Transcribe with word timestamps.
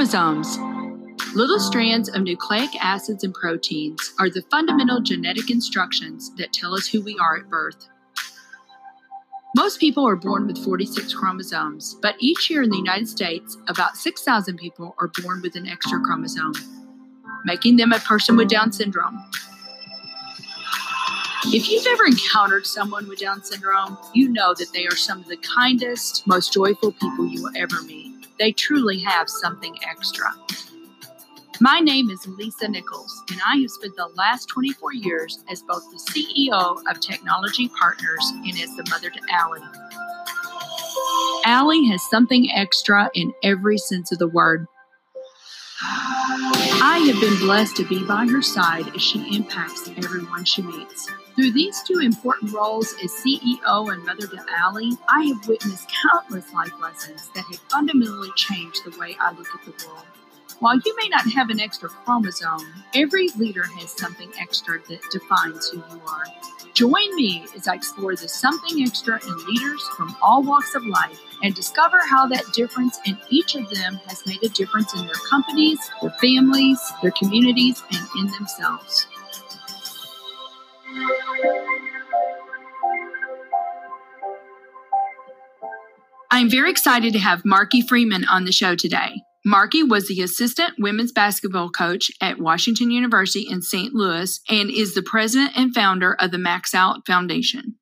Chromosomes. 0.00 0.56
Little 1.34 1.60
strands 1.60 2.08
of 2.08 2.22
nucleic 2.22 2.70
acids 2.82 3.22
and 3.22 3.34
proteins 3.34 4.14
are 4.18 4.30
the 4.30 4.40
fundamental 4.50 5.02
genetic 5.02 5.50
instructions 5.50 6.34
that 6.36 6.54
tell 6.54 6.72
us 6.72 6.86
who 6.86 7.02
we 7.02 7.18
are 7.18 7.36
at 7.36 7.50
birth. 7.50 7.86
Most 9.54 9.78
people 9.78 10.08
are 10.08 10.16
born 10.16 10.46
with 10.46 10.56
46 10.64 11.12
chromosomes, 11.12 11.98
but 12.00 12.14
each 12.18 12.48
year 12.48 12.62
in 12.62 12.70
the 12.70 12.78
United 12.78 13.10
States, 13.10 13.58
about 13.68 13.94
6,000 13.94 14.56
people 14.56 14.96
are 14.98 15.10
born 15.22 15.42
with 15.42 15.54
an 15.54 15.66
extra 15.66 16.00
chromosome, 16.00 16.54
making 17.44 17.76
them 17.76 17.92
a 17.92 17.98
person 17.98 18.38
with 18.38 18.48
Down 18.48 18.72
syndrome. 18.72 19.22
If 21.44 21.68
you've 21.68 21.86
ever 21.86 22.06
encountered 22.06 22.66
someone 22.66 23.06
with 23.06 23.18
Down 23.18 23.44
syndrome, 23.44 23.98
you 24.14 24.30
know 24.30 24.54
that 24.54 24.72
they 24.72 24.86
are 24.86 24.96
some 24.96 25.20
of 25.20 25.28
the 25.28 25.36
kindest, 25.36 26.26
most 26.26 26.54
joyful 26.54 26.92
people 26.92 27.26
you 27.26 27.42
will 27.42 27.52
ever 27.54 27.82
meet. 27.82 28.09
They 28.40 28.52
truly 28.52 28.98
have 29.00 29.28
something 29.28 29.76
extra. 29.86 30.34
My 31.60 31.78
name 31.78 32.08
is 32.08 32.26
Lisa 32.26 32.68
Nichols, 32.68 33.22
and 33.30 33.38
I 33.46 33.58
have 33.58 33.70
spent 33.70 33.94
the 33.96 34.08
last 34.16 34.48
24 34.48 34.94
years 34.94 35.44
as 35.50 35.60
both 35.60 35.82
the 35.90 35.98
CEO 35.98 36.80
of 36.90 37.00
Technology 37.00 37.68
Partners 37.68 38.32
and 38.34 38.58
as 38.58 38.74
the 38.76 38.86
mother 38.88 39.10
to 39.10 39.20
Allie. 39.30 39.60
Allie 41.44 41.86
has 41.88 42.02
something 42.08 42.50
extra 42.50 43.10
in 43.12 43.34
every 43.42 43.76
sense 43.76 44.10
of 44.10 44.18
the 44.18 44.28
word. 44.28 44.66
I 45.82 47.02
have 47.06 47.20
been 47.20 47.38
blessed 47.38 47.76
to 47.76 47.88
be 47.88 48.04
by 48.04 48.26
her 48.26 48.42
side 48.42 48.94
as 48.94 49.00
she 49.00 49.34
impacts 49.34 49.88
everyone 49.96 50.44
she 50.44 50.60
meets. 50.60 51.08
Through 51.34 51.52
these 51.52 51.82
two 51.82 52.00
important 52.00 52.52
roles 52.52 52.94
as 53.02 53.10
CEO 53.12 53.92
and 53.92 54.04
mother 54.04 54.26
to 54.26 54.44
Allie, 54.58 54.98
I 55.08 55.24
have 55.24 55.48
witnessed 55.48 55.90
countless 56.02 56.52
life 56.52 56.78
lessons 56.80 57.30
that 57.34 57.44
have 57.46 57.60
fundamentally 57.70 58.30
changed 58.36 58.84
the 58.84 58.98
way 58.98 59.16
I 59.18 59.32
look 59.32 59.48
at 59.54 59.64
the 59.64 59.86
world. 59.86 60.04
While 60.60 60.78
you 60.84 60.94
may 60.96 61.08
not 61.08 61.26
have 61.32 61.48
an 61.48 61.58
extra 61.58 61.88
chromosome, 61.88 62.84
every 62.94 63.28
leader 63.30 63.64
has 63.64 63.92
something 63.92 64.30
extra 64.38 64.78
that 64.90 65.00
defines 65.10 65.70
who 65.70 65.78
you 65.78 66.02
are. 66.06 66.24
Join 66.74 67.16
me 67.16 67.46
as 67.56 67.66
I 67.66 67.76
explore 67.76 68.14
the 68.14 68.28
something 68.28 68.82
extra 68.82 69.18
in 69.24 69.46
leaders 69.46 69.82
from 69.96 70.14
all 70.20 70.42
walks 70.42 70.74
of 70.74 70.84
life 70.84 71.18
and 71.42 71.54
discover 71.54 71.98
how 72.06 72.26
that 72.26 72.44
difference 72.52 72.98
in 73.06 73.16
each 73.30 73.54
of 73.54 73.70
them 73.70 73.98
has 74.06 74.26
made 74.26 74.42
a 74.42 74.50
difference 74.50 74.92
in 74.92 75.06
their 75.06 75.14
companies, 75.30 75.78
their 76.02 76.10
families, 76.20 76.78
their 77.00 77.12
communities, 77.12 77.82
and 77.90 78.06
in 78.18 78.30
themselves. 78.32 79.06
I'm 86.30 86.50
very 86.50 86.70
excited 86.70 87.14
to 87.14 87.18
have 87.18 87.46
Marky 87.46 87.80
Freeman 87.80 88.26
on 88.26 88.44
the 88.44 88.52
show 88.52 88.76
today. 88.76 89.22
Marky 89.44 89.82
was 89.82 90.06
the 90.06 90.20
assistant 90.20 90.74
women's 90.78 91.12
basketball 91.12 91.70
coach 91.70 92.10
at 92.20 92.38
Washington 92.38 92.90
University 92.90 93.46
in 93.48 93.62
St. 93.62 93.94
Louis 93.94 94.38
and 94.50 94.70
is 94.70 94.94
the 94.94 95.02
president 95.02 95.52
and 95.56 95.74
founder 95.74 96.14
of 96.14 96.30
the 96.30 96.38
Max 96.38 96.74
Out 96.74 97.06
Foundation. 97.06 97.76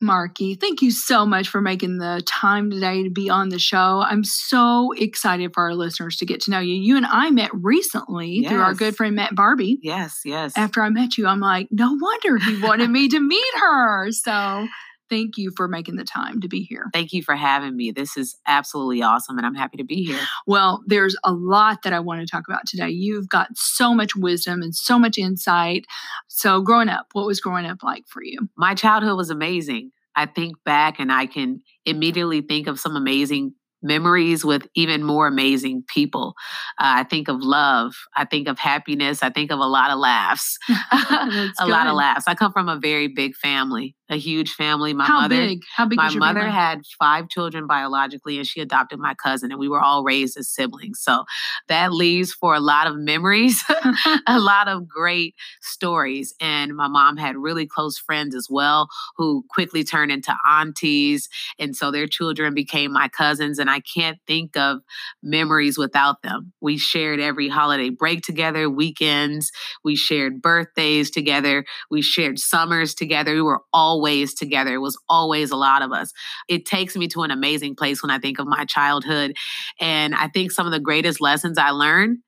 Marky, 0.00 0.54
thank 0.54 0.80
you 0.80 0.92
so 0.92 1.26
much 1.26 1.48
for 1.48 1.60
making 1.60 1.98
the 1.98 2.22
time 2.24 2.70
today 2.70 3.02
to 3.02 3.10
be 3.10 3.28
on 3.28 3.48
the 3.48 3.58
show. 3.58 4.00
I'm 4.06 4.22
so 4.22 4.92
excited 4.92 5.52
for 5.52 5.64
our 5.64 5.74
listeners 5.74 6.16
to 6.18 6.26
get 6.26 6.42
to 6.42 6.52
know 6.52 6.60
you. 6.60 6.74
You 6.74 6.96
and 6.96 7.06
I 7.06 7.30
met 7.30 7.50
recently 7.52 8.42
yes. 8.42 8.50
through 8.50 8.60
our 8.60 8.74
good 8.74 8.94
friend 8.94 9.16
Matt 9.16 9.34
Barbie. 9.34 9.78
Yes, 9.82 10.20
yes. 10.24 10.52
After 10.56 10.82
I 10.82 10.90
met 10.90 11.18
you, 11.18 11.26
I'm 11.26 11.40
like, 11.40 11.68
no 11.72 11.98
wonder 12.00 12.38
he 12.38 12.62
wanted 12.62 12.90
me 12.90 13.08
to 13.08 13.18
meet 13.18 13.54
her. 13.60 14.12
So 14.12 14.68
thank 15.10 15.36
you 15.36 15.52
for 15.56 15.68
making 15.68 15.96
the 15.96 16.04
time 16.04 16.40
to 16.40 16.48
be 16.48 16.62
here. 16.62 16.86
Thank 16.92 17.12
you 17.12 17.22
for 17.22 17.36
having 17.36 17.76
me. 17.76 17.90
This 17.90 18.16
is 18.16 18.36
absolutely 18.46 19.02
awesome, 19.02 19.36
and 19.36 19.46
I'm 19.46 19.54
happy 19.54 19.76
to 19.78 19.84
be 19.84 20.04
here. 20.04 20.20
Well, 20.46 20.82
there's 20.86 21.16
a 21.24 21.32
lot 21.32 21.82
that 21.84 21.92
I 21.92 22.00
want 22.00 22.20
to 22.20 22.26
talk 22.26 22.44
about 22.48 22.66
today. 22.66 22.90
You've 22.90 23.28
got 23.28 23.48
so 23.56 23.94
much 23.94 24.14
wisdom 24.16 24.62
and 24.62 24.74
so 24.74 24.98
much 24.98 25.18
insight. 25.18 25.84
So, 26.28 26.60
growing 26.60 26.88
up, 26.88 27.06
what 27.12 27.26
was 27.26 27.40
growing 27.40 27.66
up 27.66 27.82
like 27.82 28.04
for 28.08 28.22
you? 28.22 28.48
My 28.56 28.74
childhood 28.74 29.16
was 29.16 29.30
amazing. 29.30 29.90
I 30.16 30.26
think 30.26 30.56
back 30.64 30.98
and 30.98 31.12
I 31.12 31.26
can 31.26 31.62
immediately 31.84 32.40
think 32.40 32.66
of 32.66 32.80
some 32.80 32.96
amazing 32.96 33.54
memories 33.82 34.44
with 34.44 34.66
even 34.74 35.02
more 35.02 35.26
amazing 35.26 35.84
people. 35.86 36.34
Uh, 36.78 36.98
I 36.98 37.04
think 37.04 37.28
of 37.28 37.40
love. 37.40 37.94
I 38.16 38.24
think 38.24 38.48
of 38.48 38.58
happiness. 38.58 39.22
I 39.22 39.30
think 39.30 39.50
of 39.50 39.58
a 39.60 39.66
lot 39.66 39.90
of 39.90 39.98
laughs. 39.98 40.58
a 40.68 41.52
good. 41.58 41.68
lot 41.68 41.86
of 41.86 41.94
laughs. 41.94 42.24
I 42.26 42.34
come 42.34 42.52
from 42.52 42.68
a 42.68 42.78
very 42.78 43.08
big 43.08 43.36
family, 43.36 43.94
a 44.10 44.16
huge 44.16 44.52
family. 44.52 44.94
My 44.94 45.06
How 45.06 45.22
mother, 45.22 45.36
big? 45.36 45.62
How 45.74 45.86
big? 45.86 45.96
My 45.96 46.14
mother 46.14 46.40
family? 46.40 46.54
had 46.54 46.86
five 46.98 47.28
children 47.28 47.66
biologically, 47.66 48.38
and 48.38 48.46
she 48.46 48.60
adopted 48.60 48.98
my 48.98 49.14
cousin, 49.14 49.50
and 49.50 49.60
we 49.60 49.68
were 49.68 49.80
all 49.80 50.02
raised 50.02 50.36
as 50.38 50.48
siblings. 50.48 51.00
So 51.00 51.24
that 51.68 51.92
leaves 51.92 52.32
for 52.32 52.54
a 52.54 52.60
lot 52.60 52.86
of 52.86 52.96
memories, 52.96 53.62
a 54.26 54.38
lot 54.38 54.68
of 54.68 54.88
great 54.88 55.34
stories. 55.60 56.34
And 56.40 56.74
my 56.74 56.88
mom 56.88 57.16
had 57.16 57.36
really 57.36 57.66
close 57.66 57.98
friends 57.98 58.34
as 58.34 58.48
well, 58.50 58.88
who 59.16 59.44
quickly 59.50 59.84
turned 59.84 60.10
into 60.10 60.34
aunties, 60.48 61.28
and 61.58 61.76
so 61.76 61.90
their 61.90 62.06
children 62.06 62.54
became 62.54 62.92
my 62.92 63.08
cousins. 63.08 63.58
And 63.58 63.68
I 63.68 63.80
can't 63.80 64.18
think 64.26 64.56
of 64.56 64.80
memories 65.22 65.76
without 65.76 66.22
them. 66.22 66.52
We 66.60 66.78
shared 66.78 67.20
every 67.20 67.48
holiday 67.48 67.90
break 67.90 68.22
together, 68.22 68.70
weekends, 68.70 69.52
we 69.84 69.96
shared 69.96 70.40
birthdays 70.40 71.10
together, 71.10 71.64
we 71.90 72.00
shared 72.02 72.38
summers 72.38 72.94
together. 72.94 73.34
We 73.34 73.42
were 73.42 73.62
always 73.98 74.34
together. 74.34 74.74
It 74.74 74.78
was 74.78 74.98
always 75.08 75.50
a 75.50 75.56
lot 75.56 75.82
of 75.82 75.92
us. 75.92 76.12
It 76.48 76.66
takes 76.66 76.96
me 76.96 77.08
to 77.08 77.22
an 77.22 77.30
amazing 77.30 77.74
place 77.74 78.02
when 78.02 78.10
I 78.10 78.18
think 78.18 78.38
of 78.38 78.46
my 78.46 78.64
childhood. 78.64 79.34
And 79.80 80.14
I 80.14 80.28
think 80.28 80.52
some 80.52 80.66
of 80.66 80.72
the 80.72 80.80
greatest 80.80 81.20
lessons 81.20 81.58
I 81.58 81.70
learned 81.70 82.18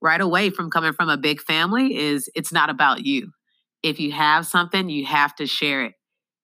right 0.00 0.20
away 0.20 0.50
from 0.50 0.70
coming 0.70 0.92
from 0.92 1.08
a 1.08 1.18
big 1.18 1.40
family 1.42 1.96
is 1.96 2.30
it's 2.34 2.52
not 2.52 2.70
about 2.70 3.04
you. 3.04 3.30
If 3.82 4.00
you 4.00 4.12
have 4.12 4.46
something, 4.46 4.88
you 4.88 5.04
have 5.06 5.34
to 5.36 5.46
share 5.46 5.84
it. 5.84 5.92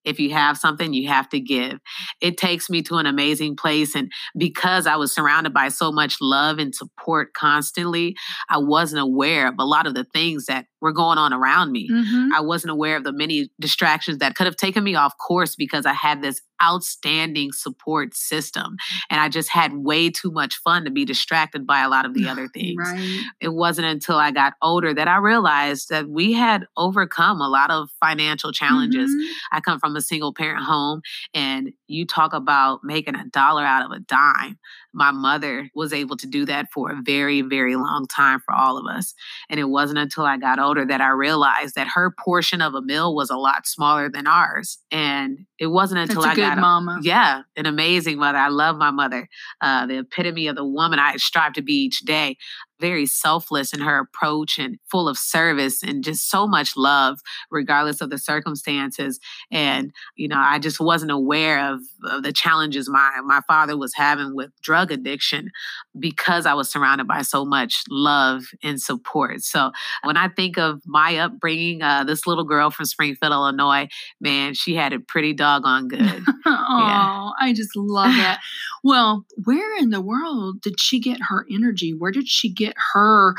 If 0.04 0.20
you 0.20 0.34
have 0.34 0.58
something, 0.58 0.92
you 0.92 1.08
have 1.08 1.30
to 1.30 1.40
give. 1.40 1.78
It 2.20 2.36
takes 2.36 2.68
me 2.68 2.82
to 2.82 2.96
an 2.96 3.06
amazing 3.06 3.56
place. 3.56 3.94
And 3.94 4.12
because 4.36 4.86
I 4.86 4.96
was 4.96 5.14
surrounded 5.14 5.54
by 5.54 5.68
so 5.68 5.90
much 5.90 6.18
love 6.20 6.58
and 6.58 6.74
support 6.74 7.32
constantly, 7.32 8.14
I 8.50 8.58
wasn't 8.58 9.00
aware 9.00 9.48
of 9.48 9.54
a 9.58 9.64
lot 9.64 9.86
of 9.86 9.94
the 9.94 10.04
things 10.04 10.44
that 10.44 10.66
were 10.84 10.92
going 10.92 11.16
on 11.16 11.32
around 11.32 11.72
me. 11.72 11.88
Mm-hmm. 11.90 12.34
I 12.34 12.42
wasn't 12.42 12.70
aware 12.70 12.98
of 12.98 13.04
the 13.04 13.12
many 13.12 13.48
distractions 13.58 14.18
that 14.18 14.34
could 14.34 14.44
have 14.44 14.54
taken 14.54 14.84
me 14.84 14.94
off 14.94 15.14
course 15.16 15.56
because 15.56 15.86
I 15.86 15.94
had 15.94 16.20
this 16.20 16.42
outstanding 16.62 17.52
support 17.52 18.14
system. 18.14 18.76
And 19.08 19.18
I 19.18 19.30
just 19.30 19.48
had 19.48 19.72
way 19.74 20.10
too 20.10 20.30
much 20.30 20.56
fun 20.56 20.84
to 20.84 20.90
be 20.90 21.06
distracted 21.06 21.66
by 21.66 21.80
a 21.80 21.88
lot 21.88 22.04
of 22.04 22.12
the 22.12 22.28
other 22.28 22.48
things. 22.48 22.76
Right. 22.78 23.22
It 23.40 23.54
wasn't 23.54 23.86
until 23.86 24.16
I 24.16 24.30
got 24.30 24.52
older 24.60 24.92
that 24.92 25.08
I 25.08 25.16
realized 25.16 25.88
that 25.88 26.06
we 26.06 26.34
had 26.34 26.66
overcome 26.76 27.40
a 27.40 27.48
lot 27.48 27.70
of 27.70 27.88
financial 27.98 28.52
challenges. 28.52 29.10
Mm-hmm. 29.10 29.56
I 29.56 29.60
come 29.60 29.80
from 29.80 29.96
a 29.96 30.02
single 30.02 30.34
parent 30.34 30.64
home, 30.64 31.00
and 31.32 31.72
you 31.86 32.04
talk 32.04 32.34
about 32.34 32.80
making 32.84 33.14
a 33.14 33.24
dollar 33.24 33.64
out 33.64 33.86
of 33.86 33.90
a 33.90 34.00
dime 34.00 34.58
my 34.94 35.10
mother 35.10 35.68
was 35.74 35.92
able 35.92 36.16
to 36.16 36.26
do 36.26 36.46
that 36.46 36.70
for 36.72 36.92
a 36.92 37.02
very, 37.02 37.42
very 37.42 37.76
long 37.76 38.06
time 38.06 38.40
for 38.40 38.54
all 38.54 38.78
of 38.78 38.86
us. 38.86 39.14
And 39.50 39.58
it 39.58 39.64
wasn't 39.64 39.98
until 39.98 40.24
I 40.24 40.36
got 40.36 40.60
older 40.60 40.73
that 40.82 41.02
I 41.02 41.10
realized 41.10 41.74
that 41.74 41.88
her 41.88 42.10
portion 42.18 42.62
of 42.62 42.74
a 42.74 42.80
meal 42.80 43.14
was 43.14 43.28
a 43.28 43.36
lot 43.36 43.66
smaller 43.66 44.08
than 44.08 44.26
ours. 44.26 44.78
And 44.90 45.40
it 45.58 45.66
wasn't 45.66 46.00
until 46.00 46.22
That's 46.22 46.38
I 46.38 46.40
got 46.40 46.58
mama. 46.58 47.00
Yeah, 47.02 47.42
an 47.54 47.66
amazing 47.66 48.16
mother. 48.16 48.38
I 48.38 48.48
love 48.48 48.76
my 48.78 48.90
mother, 48.90 49.28
uh, 49.60 49.84
the 49.86 49.98
epitome 49.98 50.46
of 50.46 50.56
the 50.56 50.64
woman 50.64 50.98
I 50.98 51.16
strive 51.16 51.52
to 51.54 51.62
be 51.62 51.74
each 51.74 52.00
day 52.00 52.38
very 52.80 53.06
selfless 53.06 53.72
in 53.72 53.80
her 53.80 53.98
approach 53.98 54.58
and 54.58 54.78
full 54.90 55.08
of 55.08 55.16
service 55.16 55.82
and 55.82 56.04
just 56.04 56.28
so 56.30 56.46
much 56.46 56.76
love, 56.76 57.20
regardless 57.50 58.00
of 58.00 58.10
the 58.10 58.18
circumstances. 58.18 59.20
And, 59.50 59.92
you 60.16 60.28
know, 60.28 60.38
I 60.38 60.58
just 60.58 60.80
wasn't 60.80 61.10
aware 61.10 61.72
of, 61.72 61.80
of 62.04 62.22
the 62.22 62.32
challenges 62.32 62.88
my, 62.88 63.20
my 63.24 63.40
father 63.46 63.76
was 63.76 63.94
having 63.94 64.34
with 64.34 64.50
drug 64.62 64.90
addiction 64.90 65.50
because 65.98 66.46
I 66.46 66.54
was 66.54 66.70
surrounded 66.70 67.06
by 67.06 67.22
so 67.22 67.44
much 67.44 67.82
love 67.88 68.44
and 68.62 68.80
support. 68.80 69.42
So 69.42 69.70
when 70.02 70.16
I 70.16 70.28
think 70.28 70.58
of 70.58 70.82
my 70.86 71.16
upbringing, 71.16 71.82
uh, 71.82 72.04
this 72.04 72.26
little 72.26 72.44
girl 72.44 72.70
from 72.70 72.86
Springfield, 72.86 73.32
Illinois, 73.32 73.88
man, 74.20 74.54
she 74.54 74.74
had 74.74 74.92
it 74.92 75.06
pretty 75.06 75.32
doggone 75.32 75.88
good. 75.88 76.22
oh, 76.46 76.46
yeah. 76.46 77.30
I 77.40 77.52
just 77.54 77.76
love 77.76 78.14
that. 78.16 78.40
well, 78.82 79.24
where 79.44 79.76
in 79.78 79.90
the 79.90 80.00
world 80.00 80.60
did 80.60 80.80
she 80.80 80.98
get 80.98 81.18
her 81.28 81.46
energy? 81.50 81.92
Where 81.92 82.10
did 82.10 82.28
she 82.28 82.50
get 82.50 82.63
get 82.66 82.74
her, 82.92 83.34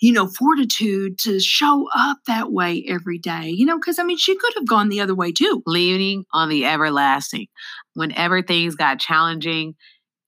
you 0.00 0.12
know, 0.12 0.28
fortitude 0.28 1.18
to 1.20 1.40
show 1.40 1.88
up 1.94 2.18
that 2.26 2.52
way 2.52 2.84
every 2.88 3.18
day? 3.18 3.48
You 3.48 3.66
know, 3.66 3.78
because 3.78 3.98
I 3.98 4.04
mean, 4.04 4.18
she 4.18 4.36
could 4.36 4.54
have 4.54 4.68
gone 4.68 4.88
the 4.88 5.00
other 5.00 5.14
way 5.14 5.32
too. 5.32 5.62
Leaning 5.66 6.24
on 6.32 6.48
the 6.48 6.64
everlasting. 6.64 7.46
Whenever 7.94 8.42
things 8.42 8.74
got 8.74 9.00
challenging, 9.00 9.74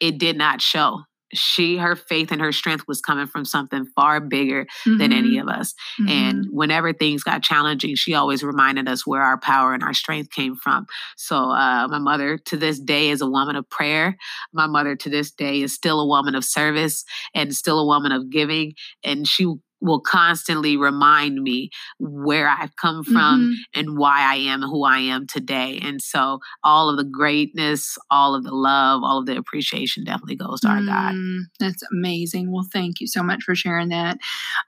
it 0.01 0.19
did 0.19 0.37
not 0.37 0.61
show. 0.61 1.01
She 1.33 1.77
her 1.77 1.97
faith 1.97 2.31
and 2.31 2.41
her 2.41 2.53
strength 2.53 2.87
was 2.87 3.01
coming 3.01 3.27
from 3.27 3.45
something 3.45 3.87
far 3.97 4.21
bigger 4.21 4.65
mm-hmm. 4.65 4.99
than 4.99 5.13
any 5.13 5.39
of 5.39 5.49
us 5.49 5.75
mm-hmm. 6.01 6.09
and 6.09 6.47
whenever 6.51 6.93
things 6.93 7.23
got 7.23 7.43
challenging 7.43 7.95
she 7.95 8.15
always 8.15 8.43
reminded 8.43 8.89
us 8.89 9.07
where 9.07 9.23
our 9.23 9.39
power 9.39 9.75
and 9.75 9.83
our 9.83 9.95
strength 9.95 10.31
came 10.31 10.57
from 10.57 10.87
so 11.17 11.51
uh, 11.51 11.87
my 11.89 11.99
mother 11.99 12.39
to 12.39 12.57
this 12.57 12.79
day 12.79 13.11
is 13.11 13.21
a 13.21 13.27
woman 13.27 13.57
of 13.57 13.69
prayer 13.69 14.17
my 14.53 14.67
mother 14.67 14.95
to 14.97 15.09
this 15.09 15.31
day 15.31 15.63
is 15.63 15.73
still 15.73 16.01
a 16.01 16.07
woman 16.07 16.35
of 16.35 16.45
service 16.45 17.05
and 17.35 17.55
still 17.55 17.79
a 17.79 17.87
woman 17.87 18.13
of 18.13 18.31
giving 18.31 18.75
and 19.05 19.27
she 19.27 19.47
will 19.83 20.01
constantly 20.01 20.77
remind 20.77 21.43
me 21.43 21.71
where 21.99 22.49
I've 22.49 22.77
come 22.77 23.03
from 23.05 23.41
mm-hmm. 23.41 23.81
and 23.81 23.99
why 23.99 24.21
I 24.21 24.37
am 24.37 24.63
who 24.63 24.85
I 24.85 24.99
am 24.99 25.27
today. 25.27 25.81
And 25.83 26.01
so 26.01 26.39
all 26.63 26.89
of 26.89 26.97
the 26.97 27.05
greatness, 27.05 27.99
all 28.11 28.35
of 28.35 28.45
the 28.45 28.55
love, 28.55 29.03
all 29.03 29.19
of 29.19 29.27
the 29.27 29.37
appreciation 29.37 30.05
definitely 30.05 30.37
goes 30.37 30.61
to 30.61 30.69
our 30.69 30.79
mm, 30.79 30.87
God. 30.87 31.15
That's 31.59 31.83
amazing. 31.93 32.53
Well, 32.53 32.67
thank 32.73 33.01
you 33.01 33.07
so 33.09 33.23
much 33.23 33.43
for 33.43 33.55
sharing 33.55 33.89
that. 33.89 34.19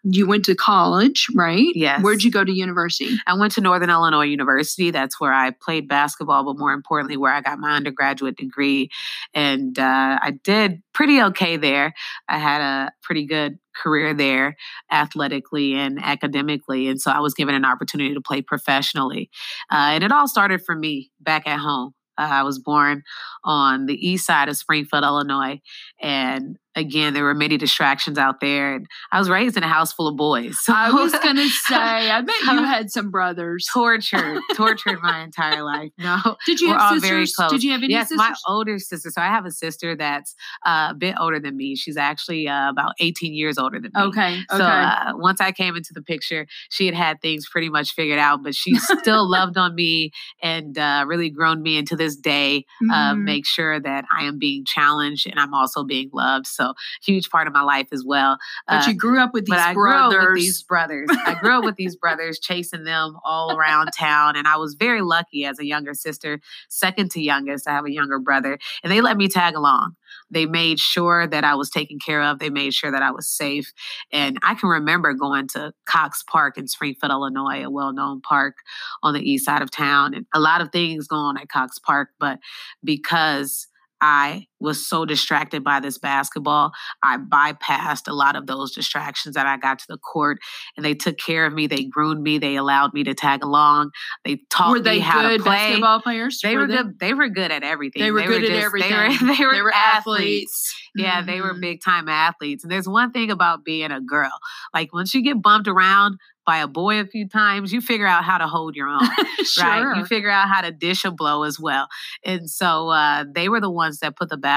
You 0.02 0.26
went 0.26 0.44
to 0.46 0.55
college, 0.55 1.28
right? 1.34 1.69
Yes. 1.75 2.02
Where'd 2.02 2.25
you 2.25 2.31
go 2.31 2.44
to 2.44 2.52
university? 2.52 3.17
I 3.26 3.34
went 3.34 3.52
to 3.52 3.60
Northern 3.60 3.90
Illinois 3.90 4.25
University. 4.25 4.90
That's 4.90 5.20
where 5.20 5.32
I 5.32 5.50
played 5.50 5.88
basketball, 5.88 6.44
but 6.44 6.58
more 6.58 6.72
importantly, 6.72 7.17
where 7.17 7.32
I 7.32 7.40
got 7.40 7.60
my 7.60 7.76
undergraduate 7.76 8.37
degree. 8.37 8.90
And 9.32 9.78
uh, 9.78 10.19
I 10.20 10.32
did 10.43 10.82
pretty 10.94 11.20
okay 11.20 11.56
there. 11.56 11.93
I 12.29 12.38
had 12.38 12.61
a 12.61 12.93
pretty 13.02 13.26
good 13.26 13.58
career 13.76 14.14
there 14.14 14.56
athletically 14.91 15.75
and 15.75 15.99
academically. 16.02 16.88
And 16.88 17.00
so 17.00 17.11
I 17.11 17.19
was 17.19 17.35
given 17.35 17.55
an 17.55 17.64
opportunity 17.64 18.14
to 18.14 18.20
play 18.20 18.41
professionally. 18.41 19.31
Uh, 19.70 19.91
and 19.93 20.05
it 20.05 20.12
all 20.12 20.29
started 20.29 20.62
for 20.64 20.75
me 20.75 21.11
back 21.20 21.46
at 21.46 21.58
home. 21.58 21.93
Uh, 22.17 22.29
I 22.31 22.43
was 22.44 22.58
born 22.58 23.02
on 23.43 23.87
the 23.87 23.94
east 23.94 24.26
side 24.26 24.49
of 24.49 24.56
Springfield, 24.56 25.02
Illinois. 25.02 25.61
And 26.00 26.56
again, 26.76 27.15
there 27.15 27.25
were 27.25 27.35
many 27.35 27.56
distractions 27.56 28.19
out 28.19 28.41
there. 28.41 28.75
And 28.75 28.87
I 29.12 29.19
was 29.19 29.29
raised 29.29 29.56
in 29.56 29.62
a 29.62 29.69
house 29.69 29.93
full 29.93 30.09
of 30.09 30.17
boys. 30.17 30.56
So 30.65 30.73
I 30.73 30.91
was 30.91 31.12
going 31.12 31.37
to 31.37 31.49
say, 31.49 31.76
I 31.76 32.21
bet 32.23 32.35
you 32.44 32.65
had 32.65 32.91
some 32.91 33.11
brothers. 33.11 33.67
Tortured, 33.71 34.41
tortured 34.55 34.99
my 35.03 35.23
entire 35.23 35.62
life. 35.62 35.91
No. 35.99 36.37
Did 36.47 36.59
you 36.61 36.73
have 36.73 37.00
sisters? 37.00 37.35
Did 37.50 37.62
you 37.62 37.73
have 37.73 37.82
any 37.82 37.93
yes, 37.93 38.09
sisters? 38.09 38.19
my 38.19 38.35
older 38.49 38.79
sister. 38.79 39.11
So 39.11 39.21
I 39.21 39.26
have 39.26 39.44
a 39.44 39.50
sister 39.50 39.94
that's 39.94 40.35
uh, 40.65 40.88
a 40.93 40.94
bit 40.94 41.17
older 41.21 41.38
than 41.38 41.59
me. 41.59 41.76
She's 41.76 41.99
actually 41.99 42.49
uh, 42.49 42.71
about 42.71 42.94
18 42.99 43.35
years 43.35 43.59
older 43.59 43.79
than 43.79 43.93
me. 43.94 44.03
Okay. 44.05 44.41
So 44.49 44.56
okay. 44.56 44.65
Uh, 44.65 45.17
once 45.17 45.43
I 45.43 45.53
came 45.53 45.77
into 45.77 45.93
the 45.93 46.03
picture, 46.03 46.47
she 46.70 46.87
had 46.87 46.94
had 46.94 47.20
things 47.20 47.47
pretty 47.47 47.69
much 47.69 47.93
figured 47.93 48.19
out, 48.19 48.43
but 48.43 48.55
she 48.55 48.77
still 48.77 49.29
loved 49.31 49.59
on 49.59 49.75
me 49.75 50.12
and 50.43 50.79
uh, 50.79 51.05
really 51.06 51.29
grown 51.29 51.62
me 51.62 51.77
into 51.77 51.94
this 51.94 52.17
day. 52.17 52.65
Mm-hmm. 52.82 53.25
make 53.25 53.47
sure 53.47 53.79
that 53.81 54.06
I 54.17 54.25
am 54.25 54.38
being 54.38 54.65
challenged 54.65 55.27
and 55.27 55.38
I'm 55.38 55.53
also 55.53 55.85
being 55.85 56.09
loved. 56.12 56.47
So 56.47 56.63
so 56.64 56.75
huge 57.02 57.31
part 57.31 57.46
of 57.46 57.52
my 57.52 57.62
life 57.62 57.88
as 57.93 58.05
well. 58.05 58.38
But 58.66 58.87
uh, 58.87 58.90
you 58.90 58.96
grew 58.96 59.20
up 59.20 59.32
with 59.32 59.46
these 59.46 59.55
brothers. 59.55 59.66
I 59.66 59.75
grew 59.75 59.93
up 59.93 60.12
with 60.12 60.34
these 60.37 60.62
brothers. 60.62 61.08
I 61.26 61.34
grew 61.34 61.58
up 61.58 61.64
with 61.64 61.76
these 61.76 61.96
brothers, 61.96 62.38
chasing 62.38 62.84
them 62.84 63.16
all 63.25 63.56
around 63.56 63.90
town, 63.96 64.37
and 64.37 64.46
I 64.46 64.56
was 64.56 64.75
very 64.75 65.02
lucky 65.02 65.44
as 65.44 65.58
a 65.58 65.66
younger 65.66 65.94
sister, 65.94 66.40
second 66.69 67.11
to 67.12 67.20
youngest. 67.20 67.69
I 67.69 67.72
have 67.72 67.84
a 67.84 67.93
younger 67.93 68.19
brother, 68.19 68.58
and 68.82 68.93
they 68.93 69.00
let 69.00 69.16
me 69.16 69.28
tag 69.28 69.55
along. 69.55 69.94
They 70.31 70.46
made 70.46 70.81
sure 70.81 71.26
that 71.26 71.44
I 71.44 71.55
was 71.55 71.70
taken 71.70 71.99
care 71.99 72.22
of. 72.22 72.38
They 72.38 72.50
made 72.50 72.75
sure 72.75 72.90
that 72.90 73.02
I 73.02 73.10
was 73.10 73.28
safe. 73.28 73.72
And 74.12 74.38
I 74.43 74.55
can 74.55 74.69
remember 74.69 75.12
going 75.14 75.49
to 75.49 75.72
Cox 75.87 76.22
Park 76.22 76.58
in 76.58 76.67
Springfield, 76.69 77.12
Illinois, 77.12 77.64
a 77.64 77.70
well 77.70 77.93
known 77.93 78.20
park 78.20 78.56
on 79.02 79.14
the 79.14 79.20
east 79.20 79.44
side 79.44 79.62
of 79.62 79.70
town, 79.70 80.14
and 80.14 80.26
a 80.34 80.40
lot 80.40 80.60
of 80.60 80.72
things 80.72 81.06
going 81.06 81.20
on 81.20 81.38
at 81.38 81.49
Cox 81.49 81.78
Park. 81.78 82.10
But 82.19 82.38
because 82.82 83.69
I 84.00 84.46
was 84.64 84.87
so 84.87 85.05
distracted 85.05 85.62
by 85.62 85.81
this 85.81 85.99
basketball. 85.99 86.72
I 87.02 87.19
bypassed 87.19 88.08
a 88.08 88.12
lot 88.12 88.34
of 88.37 88.46
those 88.46 88.72
distractions 88.72 89.34
that 89.34 89.46
I 89.46 89.56
got 89.56 89.78
to 89.81 89.87
the 89.88 89.99
court 89.99 90.38
and 90.76 90.84
they 90.84 90.94
took 90.94 91.19
care 91.19 91.46
of 91.46 91.52
me. 91.52 91.66
They 91.66 91.84
groomed 91.84 92.22
me. 92.22 92.38
They 92.38 92.56
allowed 92.56 92.94
me 92.94 93.05
to 93.05 93.14
tag 93.14 93.44
along. 93.44 93.90
They 94.25 94.40
taught 94.50 94.72
were 94.72 94.81
they 94.81 94.96
me 94.96 95.00
how 95.00 95.22
good 95.22 95.38
to 95.38 95.44
play. 95.44 95.56
basketball 95.56 96.00
players? 96.00 96.40
They 96.43 96.56
were, 96.56 96.62
were 96.62 96.66
they? 96.66 96.76
good. 96.76 96.99
They 96.99 97.14
were 97.14 97.28
good 97.28 97.52
at 97.52 97.62
everything. 97.62 98.02
They 98.02 98.11
were 98.11 98.20
they 98.20 98.26
good 98.26 98.43
were 98.43 98.49
at 98.49 98.62
everything. 98.62 98.90
They 98.90 98.96
were, 98.96 99.34
they 99.37 99.44
were, 99.44 99.52
they 99.52 99.62
were 99.62 99.75
athletes. 99.75 100.14
athletes. 100.14 100.75
Yeah, 100.96 101.19
mm-hmm. 101.19 101.26
they 101.26 101.40
were 101.40 101.52
mm-hmm. 101.52 101.60
big 101.60 101.82
time 101.82 102.08
athletes. 102.08 102.64
And 102.64 102.72
there's 102.72 102.88
one 102.88 103.12
thing 103.12 103.31
about 103.31 103.64
being 103.64 103.90
a 103.90 104.00
girl. 104.00 104.32
Like 104.72 104.93
once 104.93 105.14
you 105.14 105.22
get 105.22 105.43
bumped 105.43 105.69
around, 105.69 106.19
by 106.46 106.58
a 106.58 106.69
boy 106.69 107.00
a 107.00 107.06
few 107.06 107.28
times, 107.28 107.72
you 107.72 107.81
figure 107.81 108.06
out 108.06 108.25
how 108.25 108.38
to 108.38 108.46
hold 108.46 108.76
your 108.76 108.88
own, 108.88 109.08
sure. 109.44 109.64
right? 109.64 109.96
You 109.96 110.05
figure 110.05 110.31
out 110.31 110.49
how 110.49 110.60
to 110.60 110.70
dish 110.70 111.05
a 111.05 111.10
blow 111.10 111.43
as 111.43 111.58
well. 111.58 111.88
And 112.25 112.50
so 112.50 112.88
uh, 112.88 113.25
they 113.32 113.49
were 113.49 113.60
the 113.60 113.70
ones 113.70 114.00
that 114.00 114.17
put 114.17 114.28
the 114.28 114.37
basketball 114.37 114.54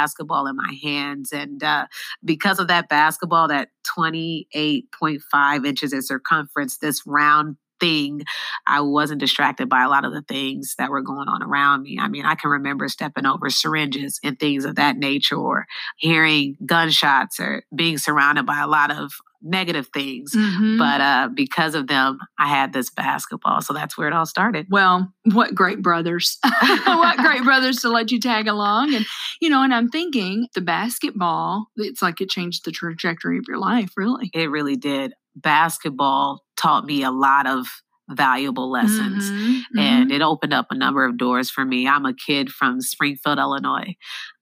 in 0.47 0.55
my 0.55 0.77
hands. 0.83 1.31
And 1.31 1.63
uh, 1.63 1.87
because 2.23 2.59
of 2.59 2.67
that 2.67 2.89
basketball, 2.89 3.47
that 3.47 3.69
28.5 3.97 5.65
inches 5.65 5.93
in 5.93 6.01
circumference, 6.01 6.77
this 6.77 7.05
round 7.05 7.57
thing, 7.79 8.23
I 8.65 8.81
wasn't 8.81 9.19
distracted 9.19 9.69
by 9.69 9.83
a 9.83 9.89
lot 9.89 10.05
of 10.05 10.13
the 10.13 10.23
things 10.23 10.75
that 10.77 10.89
were 10.89 11.01
going 11.01 11.27
on 11.27 11.43
around 11.43 11.83
me. 11.83 11.99
I 11.99 12.07
mean, 12.07 12.25
I 12.25 12.35
can 12.35 12.49
remember 12.49 12.87
stepping 12.87 13.25
over 13.25 13.49
syringes 13.49 14.19
and 14.23 14.39
things 14.39 14.65
of 14.65 14.75
that 14.75 14.97
nature, 14.97 15.35
or 15.35 15.67
hearing 15.97 16.57
gunshots, 16.65 17.39
or 17.39 17.63
being 17.75 17.97
surrounded 17.97 18.45
by 18.45 18.59
a 18.59 18.67
lot 18.67 18.91
of 18.91 19.13
negative 19.41 19.87
things. 19.93 20.33
Mm-hmm. 20.35 20.77
But 20.77 21.01
uh, 21.01 21.29
because 21.33 21.75
of 21.75 21.87
them, 21.87 22.19
I 22.37 22.47
had 22.47 22.73
this 22.73 22.89
basketball. 22.89 23.61
So 23.61 23.73
that's 23.73 23.97
where 23.97 24.07
it 24.07 24.13
all 24.13 24.25
started. 24.25 24.67
Well, 24.69 25.11
what 25.31 25.55
great 25.55 25.81
brothers. 25.81 26.37
what 26.85 27.17
great 27.17 27.43
brothers 27.43 27.77
to 27.81 27.89
let 27.89 28.11
you 28.11 28.19
tag 28.19 28.47
along. 28.47 28.93
And, 28.93 29.05
you 29.41 29.49
know, 29.49 29.63
and 29.63 29.73
I'm 29.73 29.89
thinking 29.89 30.47
the 30.53 30.61
basketball, 30.61 31.67
it's 31.75 32.01
like 32.01 32.21
it 32.21 32.29
changed 32.29 32.65
the 32.65 32.71
trajectory 32.71 33.37
of 33.37 33.45
your 33.47 33.59
life, 33.59 33.91
really. 33.95 34.29
It 34.33 34.49
really 34.49 34.75
did. 34.75 35.13
Basketball 35.35 36.43
taught 36.55 36.85
me 36.85 37.03
a 37.03 37.11
lot 37.11 37.47
of 37.47 37.67
valuable 38.09 38.71
lessons 38.71 39.29
mm-hmm, 39.29 39.51
mm-hmm. 39.51 39.79
and 39.79 40.11
it 40.11 40.21
opened 40.21 40.53
up 40.53 40.67
a 40.69 40.75
number 40.75 41.03
of 41.03 41.17
doors 41.17 41.49
for 41.49 41.65
me. 41.65 41.87
I'm 41.87 42.05
a 42.05 42.13
kid 42.13 42.49
from 42.49 42.79
Springfield, 42.79 43.37
Illinois. 43.37 43.95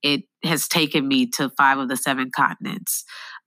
It 0.03 0.21
has 0.43 0.67
taken 0.67 1.07
me 1.07 1.27
to 1.31 1.49
five 1.57 1.79
of 1.79 1.89
the 1.89 1.97
seven 1.97 2.29
continents 2.35 3.03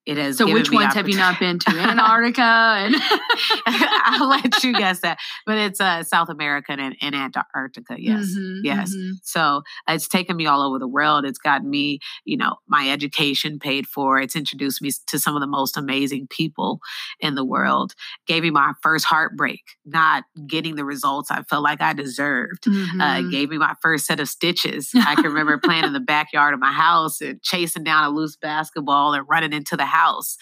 it 0.08 0.16
has. 0.16 0.38
So, 0.38 0.50
which 0.50 0.72
ones 0.72 0.94
have 0.94 1.06
you 1.06 1.16
not 1.18 1.38
been 1.38 1.58
to? 1.58 1.70
Antarctica, 1.78 2.42
and 2.42 2.96
I'll 3.66 4.28
let 4.28 4.64
you 4.64 4.72
guess 4.72 5.00
that. 5.00 5.18
But 5.44 5.58
it's 5.58 5.80
uh, 5.80 6.02
South 6.02 6.30
America 6.30 6.72
and, 6.72 6.96
and 7.02 7.14
Antarctica. 7.14 7.96
Yes, 7.98 8.28
mm-hmm, 8.30 8.64
yes. 8.64 8.94
Mm-hmm. 8.94 9.12
So 9.22 9.62
it's 9.86 10.08
taken 10.08 10.36
me 10.36 10.46
all 10.46 10.62
over 10.62 10.78
the 10.78 10.88
world. 10.88 11.26
It's 11.26 11.38
gotten 11.38 11.68
me, 11.68 12.00
you 12.24 12.38
know, 12.38 12.56
my 12.66 12.88
education 12.90 13.58
paid 13.58 13.86
for. 13.86 14.18
It's 14.18 14.34
introduced 14.34 14.80
me 14.80 14.90
to 15.08 15.18
some 15.18 15.36
of 15.36 15.40
the 15.40 15.46
most 15.46 15.76
amazing 15.76 16.28
people 16.28 16.80
in 17.20 17.34
the 17.34 17.44
world. 17.44 17.94
Gave 18.26 18.44
me 18.44 18.50
my 18.50 18.72
first 18.82 19.04
heartbreak, 19.04 19.60
not 19.84 20.24
getting 20.46 20.76
the 20.76 20.86
results 20.86 21.30
I 21.30 21.42
felt 21.42 21.62
like 21.62 21.82
I 21.82 21.92
deserved. 21.92 22.66
Uh, 22.66 22.70
mm-hmm. 22.70 23.00
Uh, 23.00 23.20
gave 23.30 23.50
me 23.50 23.58
my 23.58 23.74
first 23.82 24.06
set 24.06 24.20
of 24.20 24.28
stitches. 24.28 24.90
I 24.94 25.16
can 25.16 25.24
remember 25.26 25.58
playing 25.58 25.84
in 25.84 25.92
the 25.92 26.00
backyard 26.00 26.54
of 26.54 26.60
my 26.60 26.72
house 26.72 27.20
and 27.20 27.42
chasing 27.42 27.84
down 27.84 28.04
a 28.04 28.08
loose 28.08 28.36
basketball 28.36 29.12
and 29.12 29.26
running 29.28 29.52
into 29.52 29.76
the 29.76 29.84
house 29.84 29.97
house. 29.98 30.36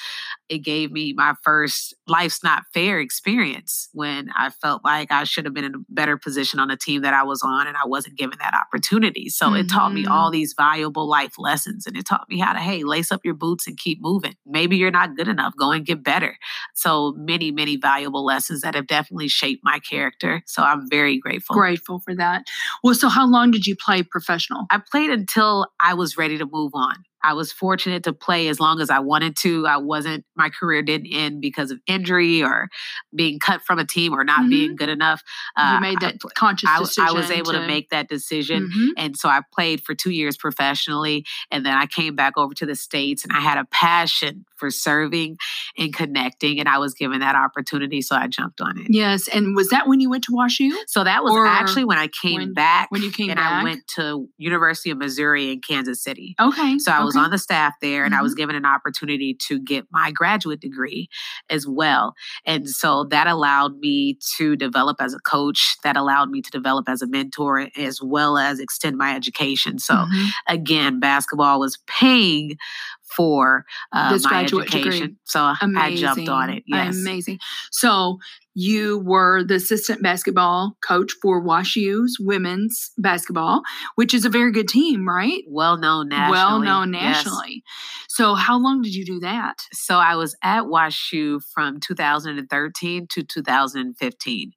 It 0.48 0.58
gave 0.58 0.92
me 0.92 1.12
my 1.12 1.34
first 1.42 1.94
life's 2.06 2.42
not 2.44 2.64
fair 2.72 3.00
experience 3.00 3.88
when 3.92 4.30
I 4.36 4.50
felt 4.50 4.84
like 4.84 5.10
I 5.10 5.24
should 5.24 5.44
have 5.44 5.54
been 5.54 5.64
in 5.64 5.74
a 5.74 5.78
better 5.88 6.16
position 6.16 6.60
on 6.60 6.68
the 6.68 6.76
team 6.76 7.02
that 7.02 7.14
I 7.14 7.24
was 7.24 7.42
on 7.42 7.66
and 7.66 7.76
I 7.76 7.86
wasn't 7.86 8.16
given 8.16 8.38
that 8.38 8.54
opportunity. 8.54 9.28
So 9.28 9.46
mm-hmm. 9.46 9.56
it 9.56 9.70
taught 9.70 9.92
me 9.92 10.06
all 10.06 10.26
mm-hmm. 10.26 10.32
these 10.32 10.54
valuable 10.56 11.08
life 11.08 11.34
lessons 11.38 11.86
and 11.86 11.96
it 11.96 12.06
taught 12.06 12.28
me 12.28 12.38
how 12.38 12.52
to, 12.52 12.60
hey, 12.60 12.84
lace 12.84 13.10
up 13.10 13.22
your 13.24 13.34
boots 13.34 13.66
and 13.66 13.76
keep 13.76 14.00
moving. 14.00 14.34
Maybe 14.46 14.76
you're 14.76 14.90
not 14.90 15.16
good 15.16 15.28
enough, 15.28 15.54
go 15.58 15.72
and 15.72 15.84
get 15.84 16.04
better. 16.04 16.36
So 16.74 17.12
many, 17.16 17.50
many 17.50 17.76
valuable 17.76 18.24
lessons 18.24 18.60
that 18.60 18.74
have 18.74 18.86
definitely 18.86 19.28
shaped 19.28 19.62
my 19.64 19.78
character. 19.78 20.42
So 20.46 20.62
I'm 20.62 20.88
very 20.88 21.18
grateful. 21.18 21.56
Grateful 21.56 22.00
for 22.00 22.14
that. 22.14 22.44
Well, 22.84 22.94
so 22.94 23.08
how 23.08 23.26
long 23.26 23.50
did 23.50 23.66
you 23.66 23.74
play 23.76 24.02
professional? 24.02 24.66
I 24.70 24.78
played 24.78 25.10
until 25.10 25.66
I 25.80 25.94
was 25.94 26.16
ready 26.16 26.38
to 26.38 26.46
move 26.46 26.72
on. 26.74 27.04
I 27.26 27.32
was 27.32 27.50
fortunate 27.50 28.04
to 28.04 28.12
play 28.12 28.46
as 28.46 28.60
long 28.60 28.80
as 28.80 28.88
I 28.88 29.00
wanted 29.00 29.36
to. 29.38 29.66
I 29.66 29.78
wasn't, 29.78 30.24
my 30.36 30.48
career 30.48 30.80
didn't 30.80 31.12
end 31.12 31.40
because 31.40 31.72
of 31.72 31.80
injury 31.88 32.40
or 32.40 32.68
being 33.12 33.40
cut 33.40 33.62
from 33.62 33.80
a 33.80 33.84
team 33.84 34.12
or 34.12 34.22
not 34.22 34.42
mm-hmm. 34.42 34.50
being 34.50 34.76
good 34.76 34.88
enough. 34.88 35.24
Uh, 35.56 35.72
you 35.74 35.80
made 35.80 36.00
that 36.00 36.14
I, 36.24 36.28
conscious 36.36 36.70
I, 36.70 36.78
decision. 36.78 37.08
I 37.08 37.12
was 37.12 37.30
able 37.32 37.52
to, 37.52 37.58
to 37.58 37.66
make 37.66 37.90
that 37.90 38.08
decision. 38.08 38.68
Mm-hmm. 38.68 38.88
And 38.96 39.16
so 39.16 39.28
I 39.28 39.40
played 39.52 39.82
for 39.82 39.92
two 39.92 40.10
years 40.10 40.36
professionally. 40.36 41.26
And 41.50 41.66
then 41.66 41.74
I 41.74 41.86
came 41.86 42.14
back 42.14 42.34
over 42.36 42.54
to 42.54 42.64
the 42.64 42.76
States 42.76 43.24
and 43.24 43.32
I 43.32 43.40
had 43.40 43.58
a 43.58 43.64
passion 43.72 44.44
for 44.56 44.70
serving 44.70 45.36
and 45.78 45.94
connecting. 45.94 46.60
And 46.60 46.68
I 46.68 46.78
was 46.78 46.94
given 46.94 47.20
that 47.20 47.34
opportunity. 47.34 48.02
So 48.02 48.16
I 48.16 48.26
jumped 48.26 48.60
on 48.60 48.78
it. 48.78 48.86
Yes. 48.90 49.28
And 49.28 49.54
was 49.54 49.68
that 49.70 49.86
when 49.86 50.00
you 50.00 50.10
went 50.10 50.24
to 50.24 50.32
WashU? 50.32 50.72
So 50.86 51.04
that 51.04 51.22
was 51.22 51.32
or 51.32 51.46
actually 51.46 51.84
when 51.84 51.98
I 51.98 52.08
came 52.08 52.40
when, 52.40 52.54
back. 52.54 52.90
When 52.90 53.02
you 53.02 53.10
came 53.10 53.30
and 53.30 53.38
back? 53.38 53.62
I 53.62 53.64
went 53.64 53.86
to 53.96 54.28
University 54.38 54.90
of 54.90 54.98
Missouri 54.98 55.52
in 55.52 55.60
Kansas 55.60 56.02
City. 56.02 56.34
Okay. 56.40 56.78
So 56.78 56.92
I 56.92 57.02
was 57.02 57.16
on 57.16 57.30
the 57.30 57.38
staff 57.38 57.74
there 57.80 58.04
and 58.04 58.12
mm-hmm. 58.12 58.20
I 58.20 58.22
was 58.22 58.32
mm-hmm. 58.32 58.38
given 58.38 58.56
an 58.56 58.66
opportunity 58.66 59.36
to 59.48 59.58
get 59.58 59.86
my 59.90 60.10
graduate 60.10 60.60
degree 60.60 61.08
as 61.50 61.66
well. 61.66 62.14
And 62.44 62.68
so 62.68 63.04
that 63.04 63.26
allowed 63.26 63.78
me 63.78 64.18
to 64.36 64.56
develop 64.56 64.96
as 65.00 65.14
a 65.14 65.18
coach, 65.18 65.76
that 65.84 65.96
allowed 65.96 66.30
me 66.30 66.42
to 66.42 66.50
develop 66.50 66.88
as 66.88 67.02
a 67.02 67.06
mentor, 67.06 67.68
as 67.76 68.00
well 68.02 68.38
as 68.38 68.60
extend 68.60 68.96
my 68.96 69.14
education. 69.14 69.78
So 69.78 69.94
mm-hmm. 69.94 70.26
again, 70.48 71.00
basketball 71.00 71.60
was 71.60 71.78
paying 71.86 72.56
for 73.14 73.64
uh, 73.92 74.12
This 74.12 74.24
my 74.24 74.30
graduate 74.30 74.70
degree. 74.70 74.80
education. 74.88 75.18
So 75.24 75.40
I 75.60 75.94
jumped 75.96 76.28
on 76.28 76.50
it. 76.50 76.64
Yes. 76.66 76.96
Amazing. 76.96 77.38
So 77.70 78.18
you 78.58 78.98
were 79.00 79.44
the 79.44 79.56
assistant 79.56 80.02
basketball 80.02 80.78
coach 80.82 81.12
for 81.20 81.40
Wash 81.40 81.76
U's 81.76 82.16
women's 82.18 82.90
basketball, 82.96 83.60
which 83.96 84.14
is 84.14 84.24
a 84.24 84.30
very 84.30 84.50
good 84.50 84.66
team, 84.66 85.06
right? 85.06 85.42
Well 85.46 85.76
known 85.76 86.08
nationally. 86.08 86.30
Well 86.32 86.58
known 86.60 86.94
Yes. 86.94 87.26
nationally. 87.26 87.62
So 88.08 88.34
how 88.34 88.58
long 88.58 88.80
did 88.80 88.94
you 88.94 89.04
do 89.04 89.20
that? 89.20 89.56
So 89.74 89.96
I 89.98 90.16
was 90.16 90.34
at 90.42 90.62
WashU 90.64 91.42
from 91.52 91.80
2013 91.80 93.06
to 93.10 93.22
2015. 93.22 94.52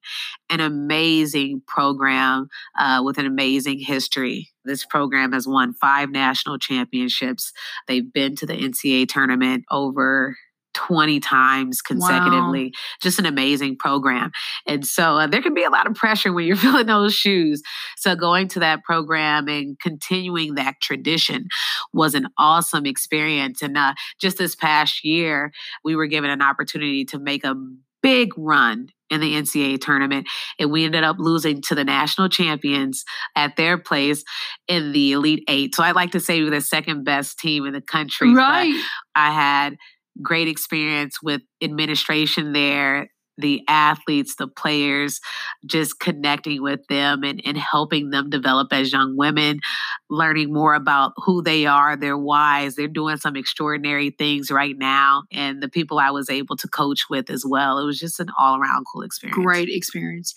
An 0.48 0.60
amazing 0.60 1.60
program 1.66 2.48
uh, 2.78 3.02
with 3.04 3.18
an 3.18 3.26
amazing 3.26 3.80
history. 3.80 4.48
This 4.64 4.86
program 4.86 5.32
has 5.32 5.46
won 5.46 5.74
five 5.74 6.08
national 6.10 6.58
championships. 6.58 7.52
They've 7.86 8.10
been 8.10 8.34
to 8.36 8.46
the 8.46 8.54
NCAA 8.54 9.08
tournament 9.08 9.64
over 9.70 10.38
20 10.74 11.20
times 11.20 11.82
consecutively. 11.82 12.72
Just 13.02 13.18
an 13.18 13.26
amazing 13.26 13.76
program. 13.76 14.30
And 14.66 14.86
so 14.86 15.16
uh, 15.16 15.26
there 15.26 15.42
can 15.42 15.54
be 15.54 15.64
a 15.64 15.70
lot 15.70 15.86
of 15.86 15.94
pressure 15.94 16.32
when 16.32 16.46
you're 16.46 16.56
filling 16.56 16.86
those 16.86 17.14
shoes. 17.14 17.62
So 17.96 18.14
going 18.14 18.48
to 18.48 18.60
that 18.60 18.84
program 18.84 19.48
and 19.48 19.78
continuing 19.78 20.54
that 20.54 20.80
tradition 20.80 21.48
was 21.92 22.14
an 22.14 22.28
awesome 22.38 22.86
experience. 22.86 23.62
And 23.62 23.76
uh, 23.76 23.94
just 24.20 24.38
this 24.38 24.54
past 24.54 25.04
year, 25.04 25.52
we 25.84 25.96
were 25.96 26.06
given 26.06 26.30
an 26.30 26.42
opportunity 26.42 27.04
to 27.06 27.18
make 27.18 27.44
a 27.44 27.54
big 28.02 28.32
run 28.36 28.88
in 29.10 29.20
the 29.20 29.34
NCAA 29.34 29.80
tournament. 29.80 30.28
And 30.58 30.70
we 30.70 30.84
ended 30.84 31.04
up 31.04 31.16
losing 31.18 31.60
to 31.62 31.74
the 31.74 31.84
national 31.84 32.28
champions 32.28 33.04
at 33.36 33.56
their 33.56 33.76
place 33.76 34.24
in 34.68 34.92
the 34.92 35.12
Elite 35.12 35.44
Eight. 35.48 35.74
So 35.74 35.82
I'd 35.82 35.96
like 35.96 36.12
to 36.12 36.20
say 36.20 36.38
we 36.38 36.44
were 36.44 36.50
the 36.50 36.60
second 36.60 37.04
best 37.04 37.38
team 37.38 37.66
in 37.66 37.72
the 37.72 37.80
country. 37.80 38.32
but 38.32 38.38
Right. 38.38 38.84
I 39.14 39.32
had 39.32 39.76
great 40.22 40.48
experience 40.48 41.18
with 41.22 41.42
administration 41.62 42.52
there, 42.52 43.08
the 43.40 43.62
athletes, 43.68 44.36
the 44.36 44.46
players, 44.46 45.20
just 45.66 45.98
connecting 45.98 46.62
with 46.62 46.86
them 46.88 47.22
and, 47.22 47.40
and 47.44 47.56
helping 47.56 48.10
them 48.10 48.30
develop 48.30 48.72
as 48.72 48.92
young 48.92 49.16
women, 49.16 49.60
learning 50.08 50.52
more 50.52 50.74
about 50.74 51.12
who 51.16 51.42
they 51.42 51.66
are, 51.66 51.96
their 51.96 52.18
whys. 52.18 52.74
They're 52.74 52.88
doing 52.88 53.16
some 53.16 53.36
extraordinary 53.36 54.10
things 54.10 54.50
right 54.50 54.76
now. 54.76 55.24
And 55.32 55.62
the 55.62 55.68
people 55.68 55.98
I 55.98 56.10
was 56.10 56.28
able 56.28 56.56
to 56.56 56.68
coach 56.68 57.06
with 57.08 57.30
as 57.30 57.44
well. 57.46 57.78
It 57.78 57.86
was 57.86 57.98
just 57.98 58.20
an 58.20 58.28
all 58.38 58.60
around 58.60 58.84
cool 58.92 59.02
experience. 59.02 59.42
Great 59.42 59.68
experience. 59.68 60.34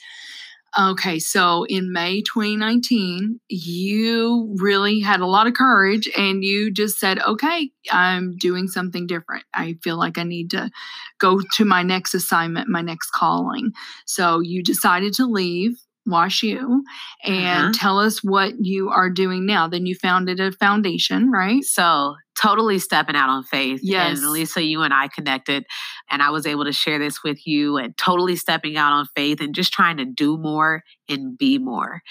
Okay, 0.77 1.19
so 1.19 1.65
in 1.65 1.93
May 1.93 2.23
2019, 2.23 3.39
you 3.47 4.55
really 4.57 5.01
had 5.01 5.19
a 5.19 5.27
lot 5.27 5.45
of 5.45 5.53
courage 5.53 6.09
and 6.17 6.43
you 6.43 6.71
just 6.71 6.97
said, 6.97 7.19
okay, 7.19 7.69
I'm 7.91 8.35
doing 8.37 8.67
something 8.67 9.05
different. 9.05 9.43
I 9.53 9.75
feel 9.83 9.97
like 9.97 10.17
I 10.17 10.23
need 10.23 10.49
to 10.51 10.71
go 11.19 11.41
to 11.53 11.65
my 11.65 11.83
next 11.83 12.15
assignment, 12.15 12.69
my 12.69 12.81
next 12.81 13.11
calling. 13.11 13.71
So 14.07 14.39
you 14.39 14.63
decided 14.63 15.13
to 15.15 15.27
leave 15.27 15.77
WashU 16.07 16.81
and 17.23 17.45
Uh-huh. 17.45 17.71
tell 17.73 17.99
us 17.99 18.23
what 18.23 18.53
you 18.59 18.89
are 18.89 19.09
doing 19.09 19.45
now. 19.45 19.67
Then 19.67 19.85
you 19.85 19.95
founded 19.95 20.39
a 20.39 20.51
foundation, 20.51 21.31
right? 21.31 21.63
So 21.63 22.15
totally 22.35 22.79
stepping 22.79 23.15
out 23.15 23.29
on 23.29 23.43
faith. 23.43 23.79
Yes. 23.83 24.19
And 24.19 24.29
Lisa, 24.31 24.61
you 24.63 24.81
and 24.81 24.93
I 24.93 25.07
connected 25.07 25.65
and 26.09 26.21
I 26.21 26.29
was 26.31 26.45
able 26.45 26.65
to 26.65 26.71
share 26.71 26.99
this 26.99 27.23
with 27.23 27.45
you 27.45 27.77
and 27.77 27.95
totally 27.97 28.35
stepping 28.35 28.75
out 28.75 28.91
on 28.91 29.07
faith 29.15 29.39
and 29.39 29.53
just 29.55 29.71
trying 29.71 29.97
to 29.97 30.05
do 30.05 30.37
more 30.37 30.83
and 31.07 31.37
be 31.37 31.57
more. 31.59 32.01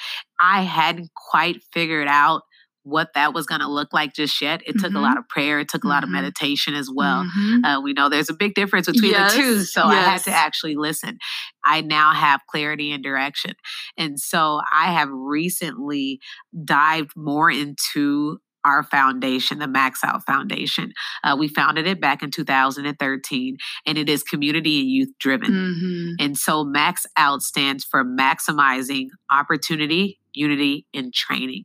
I 0.41 0.63
hadn't 0.63 1.11
quite 1.15 1.63
figured 1.73 2.09
out 2.09 2.43
what 2.85 3.13
that 3.15 3.33
was 3.33 3.47
going 3.47 3.61
to 3.61 3.69
look 3.69 3.93
like 3.93 4.15
just 4.15 4.41
yet. 4.41 4.61
It 4.67 4.79
took 4.79 4.93
a 4.93 4.97
Mhm. 4.97 5.03
lot 5.03 5.19
of 5.19 5.29
prayer, 5.29 5.61
it 5.61 5.69
took 5.69 5.85
a 5.85 5.89
lot 5.89 6.03
of 6.03 6.09
Mhm. 6.09 6.15
meditation 6.15 6.75
as 6.75 6.91
well. 6.93 7.25
Mhm. 7.25 7.65
Uh, 7.65 7.81
we 7.81 7.93
know 7.93 8.09
there's 8.09 8.31
a 8.31 8.35
big 8.35 8.55
difference 8.55 8.87
between 8.87 9.13
Yes, 9.13 9.35
the 9.35 9.41
two. 9.43 9.61
So 9.63 9.85
I 9.85 9.95
had 9.97 10.23
to 10.25 10.33
actually 10.33 10.77
listen. 10.77 11.19
I 11.65 11.81
now 11.81 12.13
have 12.13 12.41
clarity 12.51 12.91
and 12.93 13.03
direction. 13.03 13.55
And 13.97 14.19
so 14.19 14.61
I 14.73 14.93
have 14.93 15.09
recently 15.11 16.21
dived 16.65 17.13
more 17.17 17.51
into 17.51 18.39
our 18.65 18.85
foundation, 18.85 19.59
the 19.59 19.67
Max 19.67 20.05
Out 20.05 20.25
Foundation. 20.25 20.93
Uh, 21.25 21.37
we 21.37 21.49
founded 21.49 21.87
it 21.87 22.01
back 22.01 22.23
in 22.23 22.31
2013, 22.31 23.57
and 23.87 23.99
it 23.99 24.09
is 24.09 24.23
community 24.23 24.81
and 24.81 24.89
youth 24.89 25.09
driven. 25.19 25.51
Mhm. 25.53 26.25
And 26.25 26.39
so 26.39 26.63
Max 26.65 27.05
Out 27.17 27.43
stands 27.43 27.85
for 27.85 28.05
maximizing 28.05 29.07
opportunity, 29.31 30.21
unity, 30.33 30.87
and 30.95 31.13
training. 31.13 31.65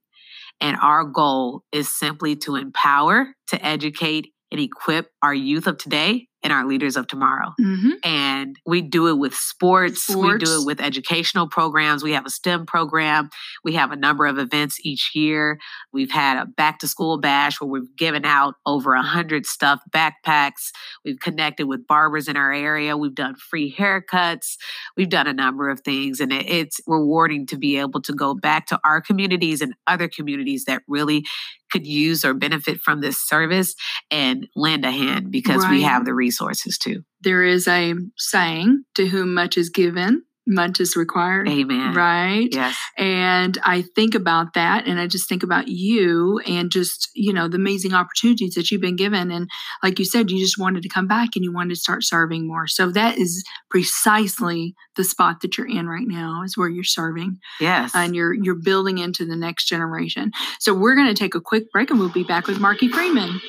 And 0.59 0.77
our 0.81 1.03
goal 1.03 1.63
is 1.71 1.87
simply 1.89 2.35
to 2.37 2.55
empower, 2.55 3.33
to 3.47 3.65
educate, 3.65 4.33
and 4.51 4.61
equip 4.61 5.11
our 5.21 5.33
youth 5.33 5.67
of 5.67 5.77
today 5.77 6.26
and 6.43 6.53
our 6.53 6.65
leaders 6.65 6.95
of 6.95 7.07
tomorrow. 7.07 7.53
Mhm. 7.59 7.93
And 8.03 8.55
we 8.65 8.81
do 8.81 9.07
it 9.07 9.17
with 9.17 9.33
sports, 9.33 10.07
we 10.09 10.15
do 10.37 10.61
it 10.61 10.65
with 10.65 10.79
educational 10.79 11.47
programs. 11.47 12.03
We 12.03 12.11
have 12.13 12.25
a 12.25 12.29
STEM 12.29 12.65
program. 12.65 13.29
We 13.63 13.73
have 13.73 13.91
a 13.91 13.95
number 13.95 14.25
of 14.27 14.37
events 14.37 14.77
each 14.85 15.11
year. 15.15 15.59
We've 15.91 16.11
had 16.11 16.37
a 16.37 16.45
back 16.45 16.79
to 16.79 16.87
school 16.87 17.17
bash 17.19 17.59
where 17.59 17.67
we've 17.69 17.95
given 17.97 18.23
out 18.23 18.55
over 18.65 18.93
a 18.93 19.01
hundred 19.01 19.45
stuffed 19.45 19.83
backpacks. 19.91 20.71
We've 21.03 21.19
connected 21.19 21.67
with 21.67 21.87
barbers 21.87 22.27
in 22.27 22.37
our 22.37 22.53
area. 22.53 22.95
We've 22.97 23.15
done 23.15 23.35
free 23.35 23.73
haircuts. 23.75 24.57
We've 24.95 25.09
done 25.09 25.27
a 25.27 25.33
number 25.33 25.69
of 25.69 25.81
things, 25.81 26.19
and 26.19 26.31
it- 26.31 26.47
it's 26.47 26.79
rewarding 26.87 27.45
to 27.47 27.57
be 27.57 27.77
able 27.77 28.01
to 28.03 28.13
go 28.13 28.35
back 28.35 28.67
to 28.67 28.79
our 28.83 29.01
communities 29.01 29.61
and 29.61 29.73
other 29.87 30.07
communities 30.07 30.65
that 30.65 30.83
really 30.87 31.25
could 31.71 31.87
use 31.87 32.23
or 32.23 32.33
benefit 32.33 32.81
from 32.81 33.01
this 33.01 33.19
service 33.19 33.75
and 34.11 34.47
lend 34.55 34.85
a 34.85 34.91
hand 34.91 35.31
because 35.31 35.65
we 35.67 35.83
have 35.83 36.05
the 36.05 36.13
resources 36.13 36.77
too. 36.77 37.03
There 37.21 37.43
is 37.43 37.67
a 37.67 37.93
saying, 38.17 38.83
to 38.95 39.07
whom 39.07 39.33
much 39.33 39.57
is 39.57 39.69
given, 39.69 40.23
much 40.47 40.79
is 40.79 40.95
required. 40.95 41.47
Amen. 41.49 41.93
Right. 41.93 42.47
Yes. 42.51 42.75
And 42.97 43.57
I 43.63 43.81
think 43.81 44.15
about 44.15 44.53
that 44.53 44.87
and 44.87 44.99
I 44.99 45.05
just 45.07 45.27
think 45.27 45.43
about 45.43 45.67
you 45.67 46.39
and 46.47 46.71
just, 46.71 47.09
you 47.13 47.33
know, 47.33 47.47
the 47.47 47.57
amazing 47.57 47.93
opportunities 47.93 48.55
that 48.55 48.71
you've 48.71 48.81
been 48.81 48.95
given. 48.95 49.29
And 49.29 49.49
like 49.83 49.99
you 49.99 50.05
said, 50.05 50.31
you 50.31 50.39
just 50.39 50.57
wanted 50.57 50.83
to 50.83 50.89
come 50.89 51.05
back 51.07 51.29
and 51.35 51.43
you 51.43 51.51
wanted 51.51 51.75
to 51.75 51.79
start 51.79 52.03
serving 52.03 52.47
more. 52.47 52.65
So 52.67 52.89
that 52.91 53.17
is 53.17 53.43
precisely 53.69 54.73
the 54.95 55.03
spot 55.03 55.41
that 55.41 55.57
you're 55.57 55.67
in 55.67 55.87
right 55.87 56.07
now 56.07 56.41
is 56.43 56.57
where 56.57 56.69
you're 56.69 56.83
serving 56.83 57.39
Yes. 57.59 57.91
and 57.93 58.15
you're 58.15 58.33
you're 58.33 58.55
building 58.55 58.97
into 58.97 59.25
the 59.25 59.35
next 59.35 59.65
generation. 59.65 60.31
So 60.59 60.73
we're 60.73 60.95
going 60.95 61.07
to 61.07 61.13
take 61.13 61.35
a 61.35 61.41
quick 61.41 61.71
break 61.71 61.91
and 61.91 61.99
we'll 61.99 62.09
be 62.09 62.23
back 62.23 62.47
with 62.47 62.59
Marky 62.59 62.87
Freeman. 62.87 63.41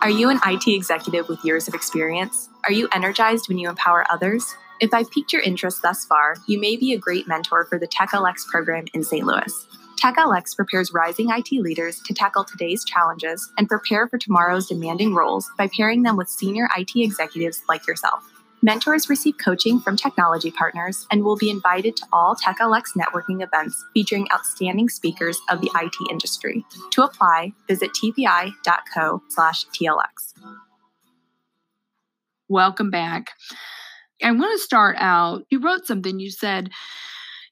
Are 0.00 0.10
you 0.10 0.30
an 0.30 0.38
IT 0.46 0.66
executive 0.68 1.28
with 1.28 1.44
years 1.44 1.66
of 1.68 1.74
experience? 1.74 2.48
Are 2.64 2.72
you 2.72 2.88
energized 2.94 3.48
when 3.48 3.58
you 3.58 3.68
empower 3.68 4.04
others? 4.10 4.54
If 4.80 4.94
I've 4.94 5.10
piqued 5.10 5.32
your 5.32 5.42
interest 5.42 5.82
thus 5.82 6.04
far, 6.04 6.36
you 6.46 6.60
may 6.60 6.76
be 6.76 6.92
a 6.92 6.98
great 6.98 7.26
mentor 7.26 7.64
for 7.64 7.78
the 7.78 7.88
TechLX 7.88 8.46
program 8.46 8.84
in 8.94 9.02
St. 9.02 9.26
Louis. 9.26 9.66
TechLX 10.00 10.54
prepares 10.54 10.92
rising 10.92 11.30
IT 11.30 11.50
leaders 11.50 12.00
to 12.02 12.14
tackle 12.14 12.44
today's 12.44 12.84
challenges 12.84 13.50
and 13.58 13.68
prepare 13.68 14.06
for 14.06 14.18
tomorrow's 14.18 14.68
demanding 14.68 15.16
roles 15.16 15.50
by 15.58 15.68
pairing 15.76 16.04
them 16.04 16.16
with 16.16 16.28
senior 16.28 16.68
IT 16.76 16.92
executives 16.94 17.62
like 17.68 17.88
yourself. 17.88 18.22
Mentors 18.62 19.08
receive 19.08 19.34
coaching 19.38 19.80
from 19.80 19.96
technology 19.96 20.52
partners 20.52 21.06
and 21.10 21.24
will 21.24 21.36
be 21.36 21.50
invited 21.50 21.96
to 21.96 22.06
all 22.12 22.36
TechLX 22.36 22.90
networking 22.96 23.42
events 23.42 23.84
featuring 23.94 24.28
outstanding 24.32 24.88
speakers 24.88 25.40
of 25.50 25.60
the 25.60 25.70
IT 25.74 25.94
industry. 26.08 26.64
To 26.92 27.02
apply, 27.02 27.52
visit 27.66 27.90
tpi.co 27.94 29.22
slash 29.28 29.66
TLX. 29.66 30.34
Welcome 32.48 32.90
back. 32.90 33.30
I 34.22 34.32
want 34.32 34.58
to 34.58 34.64
start 34.64 34.96
out. 34.98 35.44
You 35.50 35.60
wrote 35.60 35.86
something. 35.86 36.18
You 36.18 36.30
said 36.30 36.70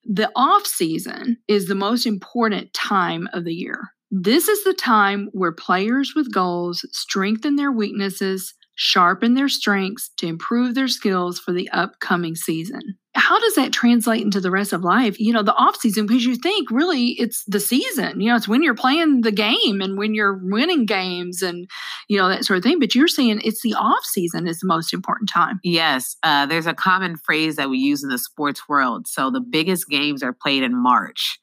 the 0.04 0.30
off 0.36 0.66
season 0.66 1.38
is 1.48 1.66
the 1.66 1.74
most 1.74 2.06
important 2.06 2.72
time 2.72 3.28
of 3.32 3.44
the 3.44 3.54
year. 3.54 3.90
This 4.10 4.48
is 4.48 4.62
the 4.62 4.74
time 4.74 5.28
where 5.32 5.52
players 5.52 6.12
with 6.14 6.32
goals 6.32 6.86
strengthen 6.92 7.56
their 7.56 7.72
weaknesses, 7.72 8.54
sharpen 8.76 9.34
their 9.34 9.48
strengths 9.48 10.10
to 10.18 10.26
improve 10.26 10.74
their 10.74 10.88
skills 10.88 11.40
for 11.40 11.52
the 11.52 11.68
upcoming 11.70 12.36
season. 12.36 12.98
How 13.16 13.40
does 13.40 13.54
that 13.54 13.72
translate 13.72 14.22
into 14.22 14.40
the 14.40 14.50
rest 14.50 14.74
of 14.74 14.84
life? 14.84 15.18
You 15.18 15.32
know, 15.32 15.42
the 15.42 15.54
off 15.54 15.76
season, 15.80 16.06
because 16.06 16.26
you 16.26 16.36
think 16.36 16.70
really 16.70 17.12
it's 17.12 17.42
the 17.46 17.58
season, 17.58 18.20
you 18.20 18.28
know, 18.28 18.36
it's 18.36 18.46
when 18.46 18.62
you're 18.62 18.74
playing 18.74 19.22
the 19.22 19.32
game 19.32 19.80
and 19.80 19.96
when 19.96 20.14
you're 20.14 20.38
winning 20.42 20.84
games 20.84 21.40
and, 21.40 21.66
you 22.08 22.18
know, 22.18 22.28
that 22.28 22.44
sort 22.44 22.58
of 22.58 22.62
thing. 22.62 22.78
But 22.78 22.94
you're 22.94 23.08
saying 23.08 23.40
it's 23.42 23.62
the 23.62 23.74
off 23.74 24.04
season 24.04 24.46
is 24.46 24.60
the 24.60 24.66
most 24.66 24.92
important 24.92 25.30
time. 25.30 25.60
Yes, 25.64 26.16
uh, 26.22 26.44
there's 26.44 26.66
a 26.66 26.74
common 26.74 27.16
phrase 27.16 27.56
that 27.56 27.70
we 27.70 27.78
use 27.78 28.04
in 28.04 28.10
the 28.10 28.18
sports 28.18 28.68
world. 28.68 29.08
So 29.08 29.30
the 29.30 29.40
biggest 29.40 29.88
games 29.88 30.22
are 30.22 30.34
played 30.34 30.62
in 30.62 30.76
March. 30.76 31.40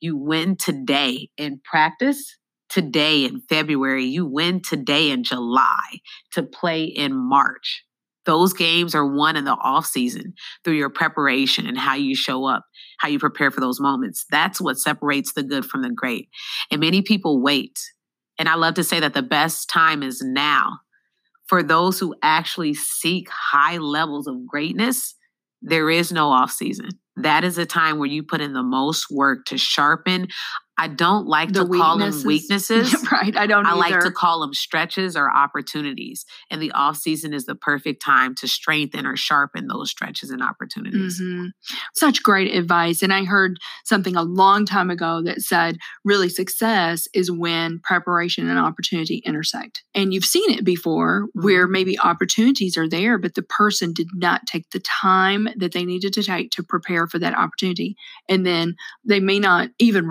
You 0.00 0.16
win 0.16 0.56
today 0.56 1.30
in 1.36 1.60
practice, 1.64 2.36
today 2.68 3.24
in 3.24 3.40
February. 3.48 4.04
You 4.04 4.26
win 4.26 4.62
today 4.62 5.10
in 5.10 5.24
July 5.24 6.00
to 6.32 6.44
play 6.44 6.84
in 6.84 7.16
March. 7.16 7.82
Those 8.26 8.52
games 8.52 8.94
are 8.94 9.06
won 9.06 9.36
in 9.36 9.44
the 9.44 9.52
off 9.52 9.86
season 9.86 10.34
through 10.64 10.74
your 10.76 10.90
preparation 10.90 11.66
and 11.66 11.78
how 11.78 11.94
you 11.94 12.14
show 12.16 12.44
up, 12.46 12.64
how 12.98 13.08
you 13.08 13.18
prepare 13.18 13.50
for 13.50 13.60
those 13.60 13.80
moments. 13.80 14.26
That's 14.30 14.60
what 14.60 14.78
separates 14.78 15.32
the 15.34 15.42
good 15.44 15.64
from 15.64 15.82
the 15.82 15.90
great. 15.90 16.28
And 16.70 16.80
many 16.80 17.02
people 17.02 17.42
wait 17.42 17.78
And 18.38 18.48
I 18.48 18.54
love 18.54 18.74
to 18.74 18.84
say 18.84 19.00
that 19.00 19.14
the 19.14 19.22
best 19.22 19.68
time 19.70 20.02
is 20.02 20.22
now. 20.22 20.80
For 21.48 21.62
those 21.62 21.98
who 22.00 22.14
actually 22.22 22.74
seek 22.74 23.28
high 23.30 23.78
levels 23.78 24.26
of 24.26 24.46
greatness, 24.46 25.14
there 25.62 25.90
is 25.90 26.12
no 26.12 26.28
off 26.30 26.50
season. 26.50 26.90
That 27.16 27.44
is 27.44 27.58
a 27.58 27.66
time 27.66 27.98
where 27.98 28.08
you 28.08 28.22
put 28.22 28.40
in 28.40 28.52
the 28.52 28.62
most 28.62 29.06
work 29.10 29.46
to 29.46 29.58
sharpen. 29.58 30.28
I 30.78 30.88
don't 30.88 31.26
like 31.26 31.52
The 31.52 31.64
to 31.64 31.70
call 31.70 31.98
them 31.98 32.12
weaknesses. 32.24 32.94
right. 33.10 33.36
I 33.36 33.46
don't 33.46 33.66
I 33.66 33.72
like 33.72 34.00
to 34.00 34.10
call 34.10 34.40
them 34.40 34.52
stretches 34.52 35.16
or 35.16 35.30
opportunities. 35.34 36.24
And 36.50 36.60
the 36.60 36.72
off 36.72 36.96
season 36.98 37.32
is 37.32 37.46
the 37.46 37.54
perfect 37.54 38.02
time 38.04 38.34
to 38.36 38.48
strengthen 38.48 39.06
or 39.06 39.16
sharpen 39.16 39.68
those 39.68 39.90
stretches 39.90 40.30
and 40.30 40.42
opportunities. 40.42 41.20
Mhm. 41.20 41.50
Such 41.94 42.22
great 42.22 42.54
advice. 42.54 43.02
And 43.02 43.12
I 43.12 43.24
heard 43.24 43.58
something 43.84 44.16
a 44.16 44.22
long 44.22 44.66
time 44.66 44.90
ago 44.90 45.22
that 45.24 45.40
said 45.40 45.78
really 46.04 46.28
success 46.28 47.08
is 47.14 47.30
when 47.30 47.78
preparation 47.80 48.48
and 48.48 48.58
opportunity 48.58 49.22
intersect. 49.24 49.82
And 49.94 50.12
you've 50.12 50.24
seen 50.24 50.50
it 50.50 50.64
before 50.64 51.26
where 51.32 51.66
maybe 51.66 51.98
opportunities 51.98 52.76
are 52.76 52.88
there, 52.88 53.18
but 53.18 53.34
the 53.34 53.42
person 53.42 53.92
did 53.92 54.08
not 54.14 54.46
take 54.46 54.70
the 54.70 54.80
time 54.80 55.48
that 55.56 55.72
they 55.72 55.84
needed 55.84 56.12
to 56.14 56.22
take 56.22 56.50
to 56.50 56.62
prepare 56.62 57.06
for 57.06 57.18
that 57.18 57.36
opportunity. 57.36 57.96
And 58.28 58.44
then 58.44 58.76
they 59.04 59.20
may 59.20 59.38
not 59.38 59.70
even 59.78 60.06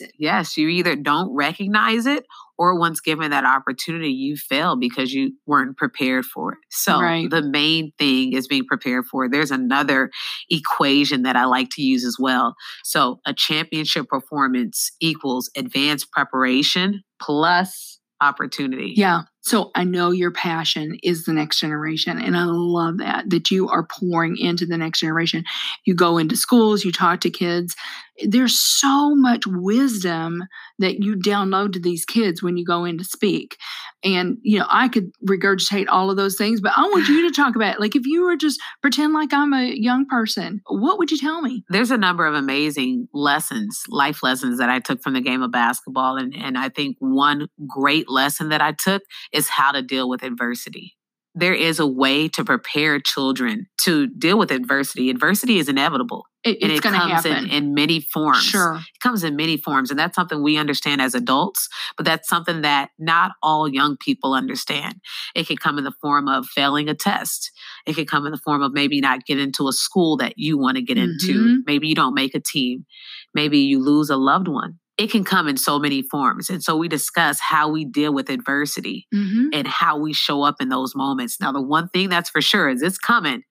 recognize 0.00 0.08
it. 0.14 0.14
Yes, 0.18 0.56
you 0.56 0.68
either 0.68 0.96
don't 0.96 1.34
recognize 1.34 2.06
it 2.06 2.24
or 2.58 2.78
once 2.78 3.00
given 3.00 3.30
that 3.30 3.44
opportunity, 3.44 4.10
you 4.10 4.36
fail 4.36 4.76
because 4.76 5.12
you 5.12 5.32
weren't 5.46 5.76
prepared 5.76 6.24
for 6.24 6.52
it. 6.52 6.58
So 6.70 7.00
Right. 7.00 7.28
the 7.28 7.42
main 7.42 7.92
thing 7.98 8.32
is 8.32 8.48
being 8.48 8.64
prepared 8.66 9.06
for 9.06 9.26
it. 9.26 9.32
There's 9.32 9.50
another 9.50 10.10
equation 10.50 11.22
that 11.22 11.36
I 11.36 11.44
like 11.44 11.68
to 11.72 11.82
use 11.82 12.04
as 12.04 12.16
well. 12.18 12.54
So 12.82 13.20
a 13.26 13.34
championship 13.34 14.08
performance 14.08 14.90
equals 15.00 15.50
advanced 15.56 16.10
preparation 16.12 17.02
plus 17.20 17.98
opportunity. 18.20 18.94
Yeah. 18.96 19.22
So 19.46 19.70
I 19.76 19.84
know 19.84 20.10
your 20.10 20.32
passion 20.32 20.98
is 21.04 21.24
the 21.24 21.32
next 21.32 21.60
generation. 21.60 22.20
And 22.20 22.36
I 22.36 22.46
love 22.46 22.98
that, 22.98 23.30
that 23.30 23.48
you 23.48 23.68
are 23.68 23.86
pouring 23.86 24.36
into 24.36 24.66
the 24.66 24.76
next 24.76 24.98
generation. 24.98 25.44
You 25.84 25.94
go 25.94 26.18
into 26.18 26.36
schools, 26.36 26.84
you 26.84 26.90
talk 26.90 27.20
to 27.20 27.30
kids. 27.30 27.76
There's 28.24 28.58
so 28.58 29.14
much 29.14 29.46
wisdom 29.46 30.42
that 30.80 31.04
you 31.04 31.14
download 31.14 31.74
to 31.74 31.78
these 31.78 32.04
kids 32.04 32.42
when 32.42 32.56
you 32.56 32.64
go 32.64 32.84
in 32.84 32.98
to 32.98 33.04
speak. 33.04 33.56
And, 34.04 34.38
you 34.42 34.58
know, 34.58 34.66
I 34.68 34.88
could 34.88 35.10
regurgitate 35.26 35.86
all 35.88 36.10
of 36.10 36.16
those 36.16 36.36
things, 36.36 36.60
but 36.60 36.72
I 36.76 36.82
want 36.82 37.08
you 37.08 37.28
to 37.28 37.34
talk 37.34 37.56
about 37.56 37.74
it. 37.74 37.80
Like, 37.80 37.96
if 37.96 38.06
you 38.06 38.24
were 38.24 38.36
just 38.36 38.60
pretend 38.82 39.14
like 39.14 39.32
I'm 39.32 39.52
a 39.52 39.72
young 39.74 40.06
person, 40.06 40.60
what 40.66 40.98
would 40.98 41.10
you 41.10 41.18
tell 41.18 41.42
me? 41.42 41.64
there's 41.70 41.90
a 41.90 41.96
number 41.96 42.26
of 42.26 42.34
amazing 42.34 43.08
lessons, 43.12 43.82
life 43.88 44.22
lessons 44.22 44.58
that 44.58 44.68
I 44.68 44.78
took 44.80 45.02
from 45.02 45.14
the 45.14 45.20
game 45.20 45.42
of 45.42 45.50
basketball. 45.50 46.16
And, 46.16 46.34
and 46.36 46.56
I 46.56 46.68
think 46.68 46.96
one 47.00 47.48
great 47.66 48.08
lesson 48.08 48.50
that 48.50 48.60
I 48.60 48.72
took 48.72 49.02
is 49.32 49.48
how 49.48 49.72
to 49.72 49.82
deal 49.82 50.08
with 50.08 50.22
adversity. 50.22 50.95
There 51.38 51.52
is 51.54 51.78
a 51.78 51.86
way 51.86 52.28
to 52.28 52.42
prepare 52.44 52.98
children 52.98 53.66
to 53.82 54.06
deal 54.06 54.38
with 54.38 54.50
adversity. 54.50 55.10
Adversity 55.10 55.58
is 55.58 55.68
inevitable 55.68 56.24
It, 56.42 56.56
and 56.62 56.72
it 56.72 56.80
going 56.82 56.94
to 56.94 56.98
comes 57.00 57.12
happen. 57.12 57.44
in, 57.44 57.50
in 57.50 57.74
many 57.74 58.00
forms. 58.00 58.42
Sure. 58.42 58.76
It 58.76 59.00
comes 59.00 59.22
in 59.22 59.36
many 59.36 59.58
forms. 59.58 59.90
And 59.90 59.98
that's 59.98 60.14
something 60.16 60.42
we 60.42 60.56
understand 60.56 61.02
as 61.02 61.14
adults, 61.14 61.68
but 61.98 62.06
that's 62.06 62.26
something 62.26 62.62
that 62.62 62.88
not 62.98 63.32
all 63.42 63.68
young 63.68 63.98
people 63.98 64.32
understand. 64.32 64.94
It 65.34 65.46
can 65.46 65.58
come 65.58 65.76
in 65.76 65.84
the 65.84 65.92
form 66.00 66.26
of 66.26 66.46
failing 66.46 66.88
a 66.88 66.94
test. 66.94 67.52
It 67.86 67.92
could 67.96 68.08
come 68.08 68.24
in 68.24 68.32
the 68.32 68.38
form 68.38 68.62
of 68.62 68.72
maybe 68.72 69.02
not 69.02 69.26
getting 69.26 69.44
into 69.44 69.68
a 69.68 69.72
school 69.72 70.16
that 70.16 70.34
you 70.38 70.56
want 70.56 70.76
to 70.78 70.82
get 70.82 70.96
into. 70.96 71.34
Mhm. 71.34 71.56
Maybe 71.66 71.86
you 71.88 71.94
don't 71.94 72.14
make 72.14 72.34
a 72.34 72.40
team. 72.40 72.86
Maybe 73.34 73.58
you 73.58 73.78
lose 73.84 74.08
a 74.08 74.16
loved 74.16 74.48
one. 74.48 74.78
It 74.98 75.10
can 75.10 75.24
come 75.24 75.46
in 75.46 75.56
so 75.58 75.78
many 75.78 76.02
forms. 76.02 76.48
And 76.48 76.62
so 76.62 76.76
we 76.76 76.88
discuss 76.88 77.38
how 77.40 77.68
we 77.68 77.84
deal 77.84 78.14
with 78.14 78.30
adversity 78.30 79.06
hmm 79.12 79.48
and 79.52 79.66
how 79.68 79.96
we 79.98 80.12
show 80.12 80.42
up 80.42 80.56
in 80.60 80.68
those 80.70 80.94
moments. 80.96 81.40
Now, 81.40 81.52
the 81.52 81.62
one 81.62 81.88
thing 81.90 82.08
that's 82.08 82.28
for 82.30 82.40
sure 82.42 82.68
is 82.68 82.82
it's 82.82 82.98
coming, 82.98 83.42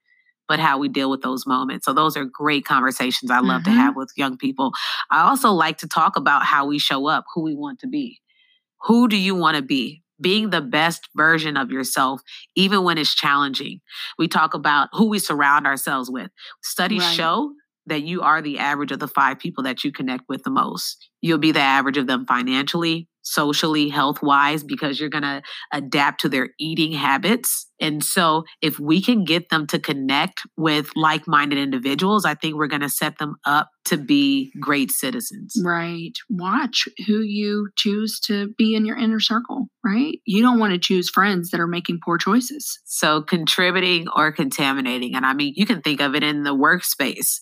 but 0.48 0.60
how 0.60 0.78
we 0.78 0.90
deal 0.90 1.10
with 1.10 1.22
those 1.22 1.48
moments. 1.48 1.86
So, 1.86 1.94
those 1.94 2.18
are 2.18 2.26
great 2.26 2.66
conversations 2.66 3.32
I 3.32 3.40
love 3.40 3.64
to 3.64 3.72
Mhm. 3.72 3.76
have 3.78 3.96
with 3.96 4.12
young 4.18 4.38
people. 4.38 4.74
I 5.12 5.22
also 5.22 5.52
like 5.52 5.78
to 5.80 5.88
talk 5.88 6.18
about 6.18 6.44
how 6.46 6.66
we 6.66 6.80
show 6.80 7.08
up, 7.08 7.26
who 7.34 7.44
we 7.44 7.56
want 7.56 7.80
to 7.80 7.88
be. 7.88 8.20
Who 8.84 9.08
do 9.08 9.18
you 9.18 9.36
want 9.36 9.58
to 9.58 9.64
be? 9.64 10.04
Being 10.22 10.50
the 10.52 10.62
best 10.62 11.10
version 11.16 11.58
of 11.58 11.72
yourself, 11.72 12.22
even 12.56 12.84
when 12.84 12.98
it's 12.98 13.16
challenging. 13.16 13.82
We 14.18 14.28
talk 14.28 14.54
about 14.54 14.90
who 14.94 15.10
we 15.10 15.20
surround 15.20 15.68
ourselves 15.68 16.10
with. 16.12 16.32
Studies 16.64 17.04
Right. 17.04 17.16
show 17.16 17.54
that 17.88 18.04
you 18.04 18.22
are 18.22 18.42
the 18.42 18.60
average 18.60 18.92
of 18.92 19.00
the 19.00 19.08
five 19.08 19.40
people 19.40 19.64
that 19.64 19.84
you 19.84 19.92
connect 19.92 20.24
with 20.28 20.44
the 20.44 20.50
most. 20.50 21.10
You'll 21.22 21.38
be 21.40 21.52
the 21.52 21.60
average 21.60 21.98
of 21.98 22.08
them 22.08 22.26
financially, 22.28 23.08
socially, 23.24 23.90
health 23.90 24.22
wise, 24.22 24.64
because 24.64 25.00
you're 25.00 25.10
going 25.10 25.24
to 25.24 25.42
adapt 25.74 26.22
to 26.22 26.30
their 26.30 26.50
eating 26.60 26.92
habits. 26.92 27.68
And 27.82 28.04
so, 28.04 28.44
if 28.62 28.80
we 28.80 29.02
can 29.02 29.26
get 29.26 29.50
them 29.50 29.66
to 29.68 29.80
connect 29.80 30.42
with 30.56 30.92
like 30.96 31.28
minded 31.28 31.58
individuals, 31.58 32.26
I 32.26 32.36
think 32.36 32.56
we're 32.56 32.68
going 32.68 32.82
to 32.82 32.90
set 32.90 33.18
them 33.18 33.38
up 33.44 33.70
to 33.86 33.98
be 33.98 34.52
great 34.62 34.92
citizens. 34.92 35.60
Right. 35.64 36.14
Watch 36.30 36.88
who 37.08 37.22
you 37.22 37.70
choose 37.76 38.20
to 38.28 38.54
be 38.58 38.76
in 38.76 38.86
your 38.86 38.98
inner 38.98 39.20
circle, 39.20 39.68
right? 39.84 40.20
You 40.26 40.42
don't 40.42 40.60
want 40.60 40.74
to 40.74 40.80
choose 40.80 41.10
friends 41.10 41.50
that 41.50 41.60
are 41.60 41.68
making 41.68 42.00
poor 42.06 42.18
choices. 42.18 42.80
So, 42.86 43.22
contributing 43.24 44.08
or 44.16 44.32
contaminating. 44.32 45.16
And 45.16 45.26
I 45.26 45.34
mean, 45.34 45.54
you 45.56 45.66
can 45.66 45.82
think 45.82 46.02
of 46.02 46.16
it 46.16 46.24
in 46.24 46.44
the 46.44 46.56
workspace. 46.56 47.40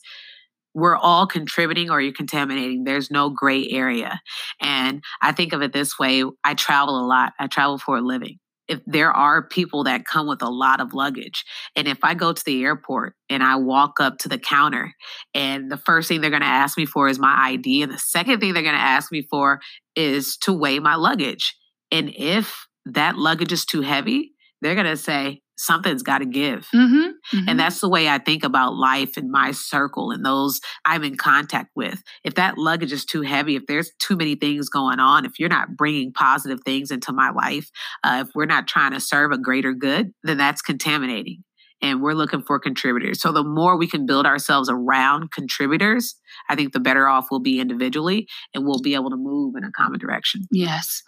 We're 0.74 0.98
all 0.98 1.28
contributing 1.28 1.90
or 1.90 2.02
you're 2.02 2.14
contaminating. 2.14 2.84
There's 2.84 3.12
no 3.12 3.30
gray 3.30 3.68
area. 3.70 4.22
And 4.62 5.04
I 5.22 5.32
think 5.32 5.54
of 5.54 5.62
it 5.62 5.74
this 5.74 6.00
way 6.00 6.24
I 6.44 6.54
travel 6.56 7.00
a 7.00 7.06
lot, 7.06 7.34
I 7.40 7.48
travel 7.48 7.78
for 7.78 7.98
a 7.98 8.02
living. 8.02 8.40
If 8.70 8.80
there 8.88 9.12
are 9.12 9.46
people 9.46 9.84
that 9.84 10.06
come 10.06 10.26
with 10.26 10.42
a 10.42 10.50
lot 10.50 10.80
of 10.80 10.94
luggage, 10.94 11.44
and 11.76 11.86
if 11.86 12.00
I 12.02 12.14
go 12.14 12.32
to 12.32 12.46
the 12.46 12.64
airport 12.64 13.14
and 13.30 13.44
I 13.44 13.58
walk 13.58 14.00
up 14.00 14.20
to 14.20 14.30
the 14.30 14.38
counter, 14.38 14.94
and 15.34 15.70
the 15.70 15.78
first 15.78 16.08
thing 16.08 16.22
they're 16.22 16.30
going 16.30 16.42
to 16.44 16.48
ask 16.48 16.78
me 16.78 16.86
for 16.86 17.10
is 17.10 17.20
my 17.20 17.36
ID, 17.50 17.82
and 17.84 17.92
the 17.92 18.00
second 18.00 18.40
thing 18.40 18.54
they're 18.54 18.64
going 18.64 18.74
to 18.74 18.82
ask 18.82 19.12
me 19.12 19.22
for 19.30 19.60
is 19.98 20.38
to 20.38 20.54
weigh 20.54 20.80
my 20.80 20.96
luggage. 20.96 21.56
And 21.92 22.12
if 22.16 22.66
that 22.86 23.18
luggage 23.18 23.52
is 23.52 23.66
too 23.66 23.82
heavy, 23.82 24.32
they're 24.62 24.76
going 24.76 24.88
to 24.88 24.98
say, 24.98 25.43
something's 25.58 26.04
got 26.04 26.20
to 26.20 26.26
give. 26.26 26.68
Mm-hmm. 26.74 27.48
And 27.48 27.60
that's 27.60 27.80
the 27.80 27.90
way 27.90 28.10
I 28.10 28.18
think 28.18 28.44
about 28.44 28.76
life 28.76 29.18
in 29.18 29.32
my 29.32 29.52
circle 29.52 30.12
and 30.12 30.26
those 30.26 30.60
I'm 30.86 31.04
in 31.04 31.16
contact 31.16 31.72
with. 31.76 32.02
If 32.24 32.36
that 32.36 32.58
luggage 32.58 32.92
is 32.92 33.06
too 33.06 33.22
heavy, 33.22 33.56
if 33.56 33.66
there's 33.68 33.92
too 34.00 34.16
many 34.16 34.36
things 34.36 34.70
going 34.70 35.00
on, 35.00 35.26
if 35.26 35.40
you're 35.40 35.50
not 35.50 35.76
bringing 35.76 36.12
positive 36.12 36.60
things 36.66 36.92
into 36.92 37.14
my 37.14 37.32
life, 37.32 37.70
uh, 38.04 38.24
if 38.26 38.34
we're 38.36 38.46
not 38.46 38.68
trying 38.68 38.92
to 38.92 39.00
serve 39.00 39.32
a 39.32 39.38
greater 39.38 39.74
good, 39.74 40.14
then 40.24 40.38
that's 40.38 40.62
contaminating. 40.62 41.44
And 41.84 42.02
we're 42.02 42.14
looking 42.14 42.42
for 42.42 42.60
contributors. 42.60 43.22
So 43.22 43.32
the 43.34 43.44
more 43.44 43.78
we 43.78 43.88
can 43.88 44.06
build 44.06 44.26
ourselves 44.26 44.70
around 44.72 45.32
contributors, 45.32 46.16
I 46.50 46.56
think 46.56 46.72
the 46.72 46.80
better 46.80 47.08
off 47.08 47.28
we'll 47.30 47.42
be 47.42 47.60
individually 47.60 48.28
and 48.56 48.66
we'll 48.66 48.82
be 48.82 48.96
able 48.96 49.10
to 49.10 49.18
move 49.18 49.56
in 49.56 49.66
a 49.66 49.72
common 49.72 50.00
direction. 50.00 50.48
Yes. 50.50 51.04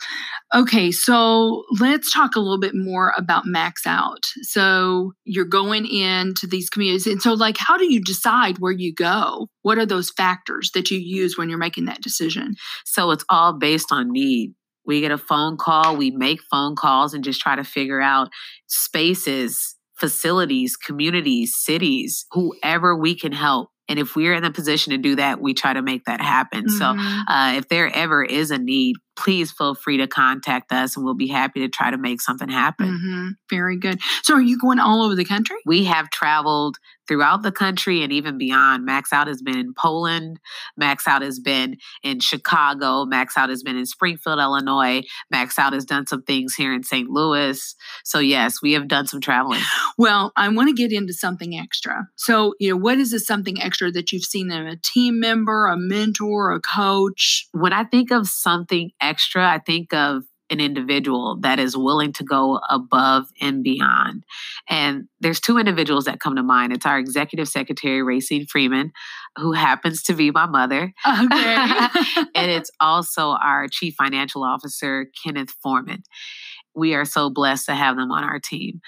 Okay, 0.54 0.92
so 0.92 1.64
let's 1.80 2.12
talk 2.12 2.36
a 2.36 2.40
little 2.40 2.60
bit 2.60 2.74
more 2.76 3.14
about 3.18 3.46
max 3.46 3.88
out. 3.88 4.26
So 4.42 5.14
you're 5.24 5.46
going 5.46 5.88
into 5.88 6.46
these 6.46 6.70
communities. 6.70 7.08
And 7.08 7.22
so, 7.22 7.34
like, 7.34 7.58
how 7.58 7.78
do 7.78 7.92
you 7.92 8.02
decide 8.02 8.60
where 8.60 8.74
you 8.74 8.94
go? 8.94 9.48
What 9.62 9.78
are 9.78 9.86
those 9.86 10.12
factors 10.12 10.72
that 10.74 10.92
you 10.92 11.00
use 11.00 11.38
when 11.38 11.50
you're 11.50 11.58
making 11.58 11.86
that 11.86 12.02
decision? 12.02 12.56
So 12.84 13.12
it's 13.12 13.26
all 13.30 13.54
based 13.54 13.92
on 13.92 14.12
need. 14.12 14.54
We 14.86 15.02
get 15.02 15.12
a 15.12 15.18
phone 15.18 15.58
call, 15.58 15.96
we 15.96 16.12
make 16.12 16.42
phone 16.52 16.76
calls 16.76 17.14
and 17.14 17.24
just 17.24 17.42
try 17.42 17.56
to 17.56 17.64
figure 17.64 18.02
out 18.02 18.30
spaces, 18.68 19.75
facilities, 20.00 20.76
communities, 20.76 21.56
cities, 21.56 22.26
whoever 22.32 22.96
we 22.96 23.16
can 23.16 23.32
help. 23.32 23.70
And 23.88 24.00
if 24.00 24.16
we're 24.16 24.34
in 24.34 24.44
a 24.44 24.52
position 24.52 24.92
to 24.92 24.98
do 24.98 25.16
that, 25.16 25.40
we 25.42 25.54
try 25.54 25.74
to 25.74 25.82
make 25.82 26.06
that 26.06 26.22
happen. 26.22 26.70
So 26.70 26.96
Mhm. 26.96 27.24
uh, 27.28 27.54
if 27.58 27.68
there 27.70 27.94
ever 27.96 28.24
is 28.24 28.52
a 28.52 28.58
need, 28.58 28.96
please 29.16 29.52
feel 29.52 29.76
free 29.76 29.98
to 29.98 30.08
contact 30.08 30.72
us 30.72 30.96
and 30.96 31.06
we'll 31.06 31.14
be 31.14 31.28
happy 31.28 31.62
to 31.62 31.70
try 31.70 31.92
to 31.92 31.98
make 31.98 32.22
something 32.22 32.50
happen. 32.50 32.88
Mhm. 32.88 33.30
Very 33.50 33.78
good. 33.78 34.00
So, 34.24 34.36
are 34.36 34.42
you 34.42 34.58
going 34.58 34.80
all 34.80 35.04
over 35.04 35.16
the 35.16 35.26
country? 35.26 35.58
We 35.66 35.86
have 35.86 36.10
traveled 36.10 36.78
throughout 37.08 37.44
the 37.44 37.52
country 37.52 38.02
and 38.02 38.12
even 38.12 38.36
beyond. 38.38 38.84
Max 38.84 39.14
Out 39.14 39.28
has 39.28 39.40
been 39.42 39.58
in 39.58 39.74
Poland. 39.76 40.40
Max 40.76 41.08
Out 41.08 41.22
has 41.22 41.40
been 41.40 41.78
in 42.02 42.20
Chicago. 42.20 43.06
Max 43.06 43.38
Out 43.38 43.50
has 43.50 43.62
been 43.62 43.78
in 43.78 43.86
Springfield, 43.86 44.40
Illinois. 44.40 45.04
Max 45.30 45.60
Out 45.60 45.74
has 45.74 45.86
done 45.86 46.08
some 46.08 46.24
things 46.24 46.56
here 46.56 46.74
in 46.74 46.82
St. 46.84 47.08
Louis. 47.08 47.76
So, 48.04 48.18
yes, 48.18 48.60
we 48.62 48.72
have 48.74 48.88
done 48.88 49.06
some 49.08 49.22
traveling. 49.22 49.62
Well, 49.98 50.34
I 50.36 50.50
want 50.50 50.70
to 50.70 50.74
get 50.74 50.92
into 50.92 51.14
something 51.14 51.58
extra. 51.58 52.08
So, 52.16 52.54
you 52.60 52.72
know, 52.72 52.78
what 52.78 52.98
is 52.98 53.12
this 53.12 53.26
something 53.26 53.62
extra 53.62 53.92
that 53.92 54.12
you've 54.12 54.24
seen 54.26 54.52
in 54.52 54.66
a 54.66 54.76
team 54.76 55.20
member, 55.20 55.68
a 55.68 55.78
mentor, 55.78 56.52
a 56.52 56.60
coach? 56.60 57.48
When 57.52 57.72
I 57.72 57.84
think 57.84 58.12
of 58.12 58.28
something 58.28 58.92
extra, 59.06 59.48
I 59.48 59.60
think 59.60 59.94
of 59.94 60.24
an 60.50 60.60
individual 60.60 61.38
that 61.42 61.60
is 61.60 61.76
willing 61.76 62.14
to 62.14 62.24
go 62.24 62.60
above 62.70 63.26
and 63.42 63.64
beyond. 63.64 64.24
And 64.70 65.08
there's 65.20 65.40
two 65.40 65.58
individuals 65.58 66.06
that 66.06 66.20
come 66.20 66.36
to 66.36 66.44
mind. 66.44 66.72
It's 66.72 66.86
our 66.86 67.00
executive 67.00 67.48
secretary, 67.48 68.04
Racine 68.04 68.46
Freeman, 68.46 68.92
who 69.38 69.54
happens 69.54 70.04
to 70.04 70.14
be 70.14 70.32
my 70.32 70.46
mother. 70.46 70.94
Okay. 71.06 71.88
and 72.36 72.52
it's 72.52 72.70
also 72.80 73.30
our 73.30 73.68
chief 73.68 73.96
financial 73.98 74.44
officer, 74.44 75.08
Kenneth 75.24 75.54
Foreman. 75.64 76.04
We 76.76 76.94
are 76.94 77.06
so 77.06 77.30
blessed 77.30 77.66
to 77.68 77.76
have 77.76 77.96
them 77.96 78.12
on 78.12 78.24
our 78.24 78.40
team. 78.40 78.82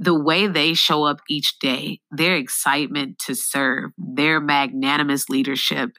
The 0.00 0.14
way 0.14 0.46
they 0.46 0.74
show 0.74 1.04
up 1.04 1.20
each 1.28 1.58
day, 1.58 2.00
their 2.10 2.36
excitement 2.36 3.18
to 3.26 3.34
serve, 3.34 3.90
their 3.98 4.40
magnanimous 4.40 5.28
leadership, 5.28 5.90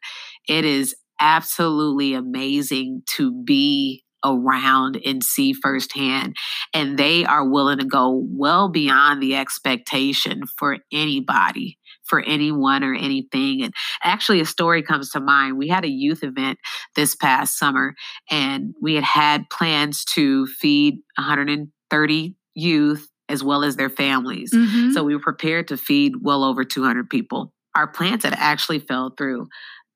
it 0.47 0.65
is 0.65 0.95
absolutely 1.19 2.13
amazing 2.13 3.03
to 3.17 3.31
be 3.43 4.03
around 4.25 4.99
and 5.05 5.23
see 5.23 5.53
firsthand. 5.53 6.35
And 6.73 6.97
they 6.97 7.23
are 7.25 7.47
willing 7.47 7.77
to 7.79 7.85
go 7.85 8.25
well 8.29 8.67
beyond 8.69 9.23
the 9.23 9.35
expectation 9.35 10.41
for 10.57 10.77
anybody, 10.91 11.77
for 12.03 12.19
anyone 12.21 12.83
or 12.83 12.93
anything. 12.93 13.63
And 13.63 13.73
actually, 14.03 14.41
a 14.41 14.45
story 14.45 14.83
comes 14.83 15.09
to 15.11 15.19
mind. 15.21 15.57
We 15.57 15.69
had 15.69 15.85
a 15.85 15.89
youth 15.89 16.23
event 16.23 16.59
this 16.95 17.15
past 17.15 17.57
summer, 17.57 17.95
and 18.29 18.73
we 18.81 18.95
had 18.95 19.05
had 19.05 19.49
plans 19.49 20.03
to 20.15 20.47
feed 20.47 20.95
130 21.17 22.35
youth 22.55 23.07
as 23.29 23.43
well 23.43 23.63
as 23.63 23.75
their 23.75 23.89
families. 23.89 24.51
Mhm. 24.53 24.91
So 24.93 25.03
we 25.03 25.15
were 25.15 25.21
prepared 25.21 25.67
to 25.69 25.77
feed 25.77 26.15
well 26.21 26.43
over 26.43 26.63
200 26.63 27.09
people. 27.09 27.53
Our 27.75 27.87
plans 27.87 28.23
had 28.23 28.33
actually 28.35 28.79
fell 28.79 29.13
through 29.15 29.47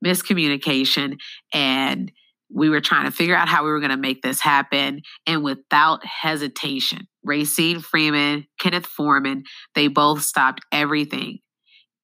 miscommunication 0.03 1.17
and 1.53 2.11
we 2.53 2.69
were 2.69 2.81
trying 2.81 3.05
to 3.05 3.11
figure 3.11 3.35
out 3.35 3.49
how 3.49 3.63
we 3.63 3.71
were 3.71 3.79
going 3.79 3.89
to 3.89 3.97
make 3.97 4.21
this 4.21 4.39
happen. 4.39 5.01
And 5.25 5.43
without 5.43 6.05
hesitation, 6.05 7.07
Racine 7.23 7.79
Freeman, 7.79 8.45
Kenneth 8.59 8.85
Foreman, 8.85 9.43
they 9.73 9.87
both 9.87 10.21
stopped 10.21 10.61
everything 10.71 11.39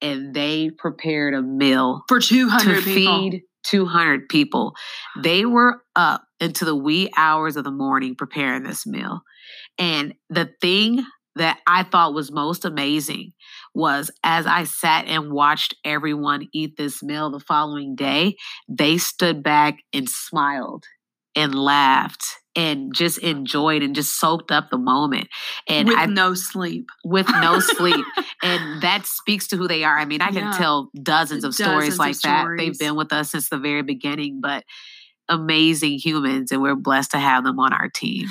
and 0.02 0.34
they 0.34 0.70
prepared 0.70 1.34
a 1.34 1.42
meal 1.42 2.02
for 2.08 2.20
200 2.20 2.76
to 2.76 2.82
people. 2.82 3.30
feed 3.30 3.42
200 3.64 4.28
people. 4.28 4.74
They 5.22 5.44
were 5.44 5.82
up 5.94 6.24
into 6.40 6.64
the 6.64 6.74
wee 6.74 7.10
hours 7.16 7.56
of 7.56 7.64
the 7.64 7.70
morning 7.70 8.14
preparing 8.14 8.62
this 8.62 8.86
meal. 8.86 9.20
And 9.78 10.14
the 10.30 10.50
thing 10.60 11.04
that 11.36 11.58
I 11.66 11.84
thought 11.84 12.14
was 12.14 12.30
most 12.32 12.64
amazing 12.64 13.32
was 13.74 14.10
as 14.24 14.46
I 14.46 14.64
sat 14.64 15.06
and 15.06 15.32
watched 15.32 15.74
everyone 15.84 16.48
eat 16.52 16.76
this 16.76 17.02
meal 17.02 17.30
the 17.30 17.40
following 17.40 17.94
day, 17.94 18.36
they 18.68 18.98
stood 18.98 19.42
back 19.42 19.78
and 19.92 20.08
smiled 20.08 20.84
and 21.36 21.54
laughed 21.54 22.26
and 22.56 22.92
just 22.92 23.18
enjoyed 23.18 23.82
and 23.82 23.94
just 23.94 24.18
soaked 24.18 24.50
up 24.50 24.70
the 24.70 24.76
moment. 24.78 25.28
And 25.68 25.86
with 25.88 25.96
I 25.98 26.06
no 26.06 26.34
sleep. 26.34 26.88
with 27.04 27.28
no 27.40 27.60
sleep. 27.60 28.04
And 28.42 28.80
that 28.80 29.06
speaks 29.06 29.46
to 29.48 29.56
who 29.56 29.68
they 29.68 29.84
are. 29.84 29.98
I 29.98 30.06
mean, 30.06 30.22
I 30.22 30.30
can 30.32 30.44
Yeah. 30.44 30.50
tell 30.56 30.90
dozens 31.02 31.44
of 31.44 31.54
stories 31.54 31.90
Dozens 31.90 31.94
of 31.94 31.98
like 31.98 32.20
that. 32.22 32.40
stories. 32.42 32.58
They've 32.58 32.78
been 32.78 32.96
with 32.96 33.12
us 33.12 33.30
since 33.30 33.48
the 33.50 33.58
very 33.58 33.82
beginning, 33.82 34.40
but 34.40 34.64
amazing 35.28 35.98
humans, 35.98 36.50
and 36.52 36.60
we're 36.62 36.74
blessed 36.74 37.12
to 37.12 37.18
have 37.18 37.44
them 37.44 37.60
on 37.60 37.72
our 37.72 37.88
team. 37.88 38.26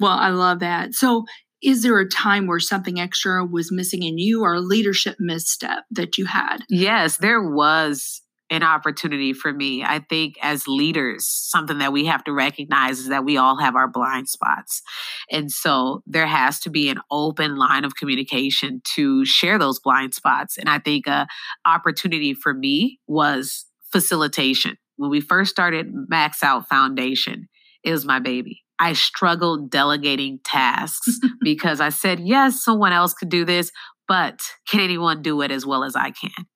Well, 0.00 0.12
I 0.18 0.30
love 0.30 0.60
that. 0.60 0.94
So, 0.94 1.24
is 1.64 1.82
there 1.82 1.98
a 1.98 2.08
time 2.08 2.46
where 2.46 2.60
something 2.60 3.00
extra 3.00 3.44
was 3.44 3.72
missing 3.72 4.02
in 4.02 4.18
you 4.18 4.42
or 4.42 4.54
a 4.54 4.60
leadership 4.60 5.16
misstep 5.18 5.84
that 5.90 6.18
you 6.18 6.26
had? 6.26 6.58
Yes, 6.68 7.16
there 7.16 7.42
was 7.42 8.20
an 8.50 8.62
opportunity 8.62 9.32
for 9.32 9.52
me. 9.52 9.82
I 9.82 10.00
think 10.00 10.34
as 10.42 10.68
leaders, 10.68 11.26
something 11.26 11.78
that 11.78 11.92
we 11.92 12.04
have 12.04 12.22
to 12.24 12.32
recognize 12.32 12.98
is 12.98 13.08
that 13.08 13.24
we 13.24 13.38
all 13.38 13.58
have 13.58 13.74
our 13.74 13.88
blind 13.88 14.28
spots. 14.28 14.82
And 15.30 15.50
so 15.50 16.02
there 16.06 16.26
has 16.26 16.60
to 16.60 16.70
be 16.70 16.90
an 16.90 16.98
open 17.10 17.56
line 17.56 17.84
of 17.84 17.96
communication 17.96 18.82
to 18.96 19.24
share 19.24 19.58
those 19.58 19.80
blind 19.80 20.12
spots. 20.12 20.58
And 20.58 20.68
I 20.68 20.78
think 20.78 21.06
a 21.06 21.26
opportunity 21.64 22.34
for 22.34 22.52
me 22.52 23.00
was 23.06 23.64
facilitation. 23.90 24.76
When 24.96 25.10
we 25.10 25.20
first 25.20 25.50
started 25.50 25.88
Max 26.08 26.42
Out 26.42 26.68
Foundation, 26.68 27.48
it 27.82 27.92
was 27.92 28.04
my 28.04 28.18
baby. 28.18 28.63
I 28.78 28.92
struggled 28.92 29.70
delegating 29.70 30.40
tasks 30.44 31.18
because 31.40 31.80
I 31.80 31.88
said, 31.90 32.20
yes, 32.20 32.62
someone 32.62 32.92
else 32.92 33.14
could 33.14 33.28
do 33.28 33.44
this, 33.44 33.70
but 34.08 34.40
can 34.68 34.80
anyone 34.80 35.22
do 35.22 35.40
it 35.42 35.50
as 35.50 35.64
well 35.64 35.84
as 35.84 35.96
I 35.96 36.10
can? 36.10 36.46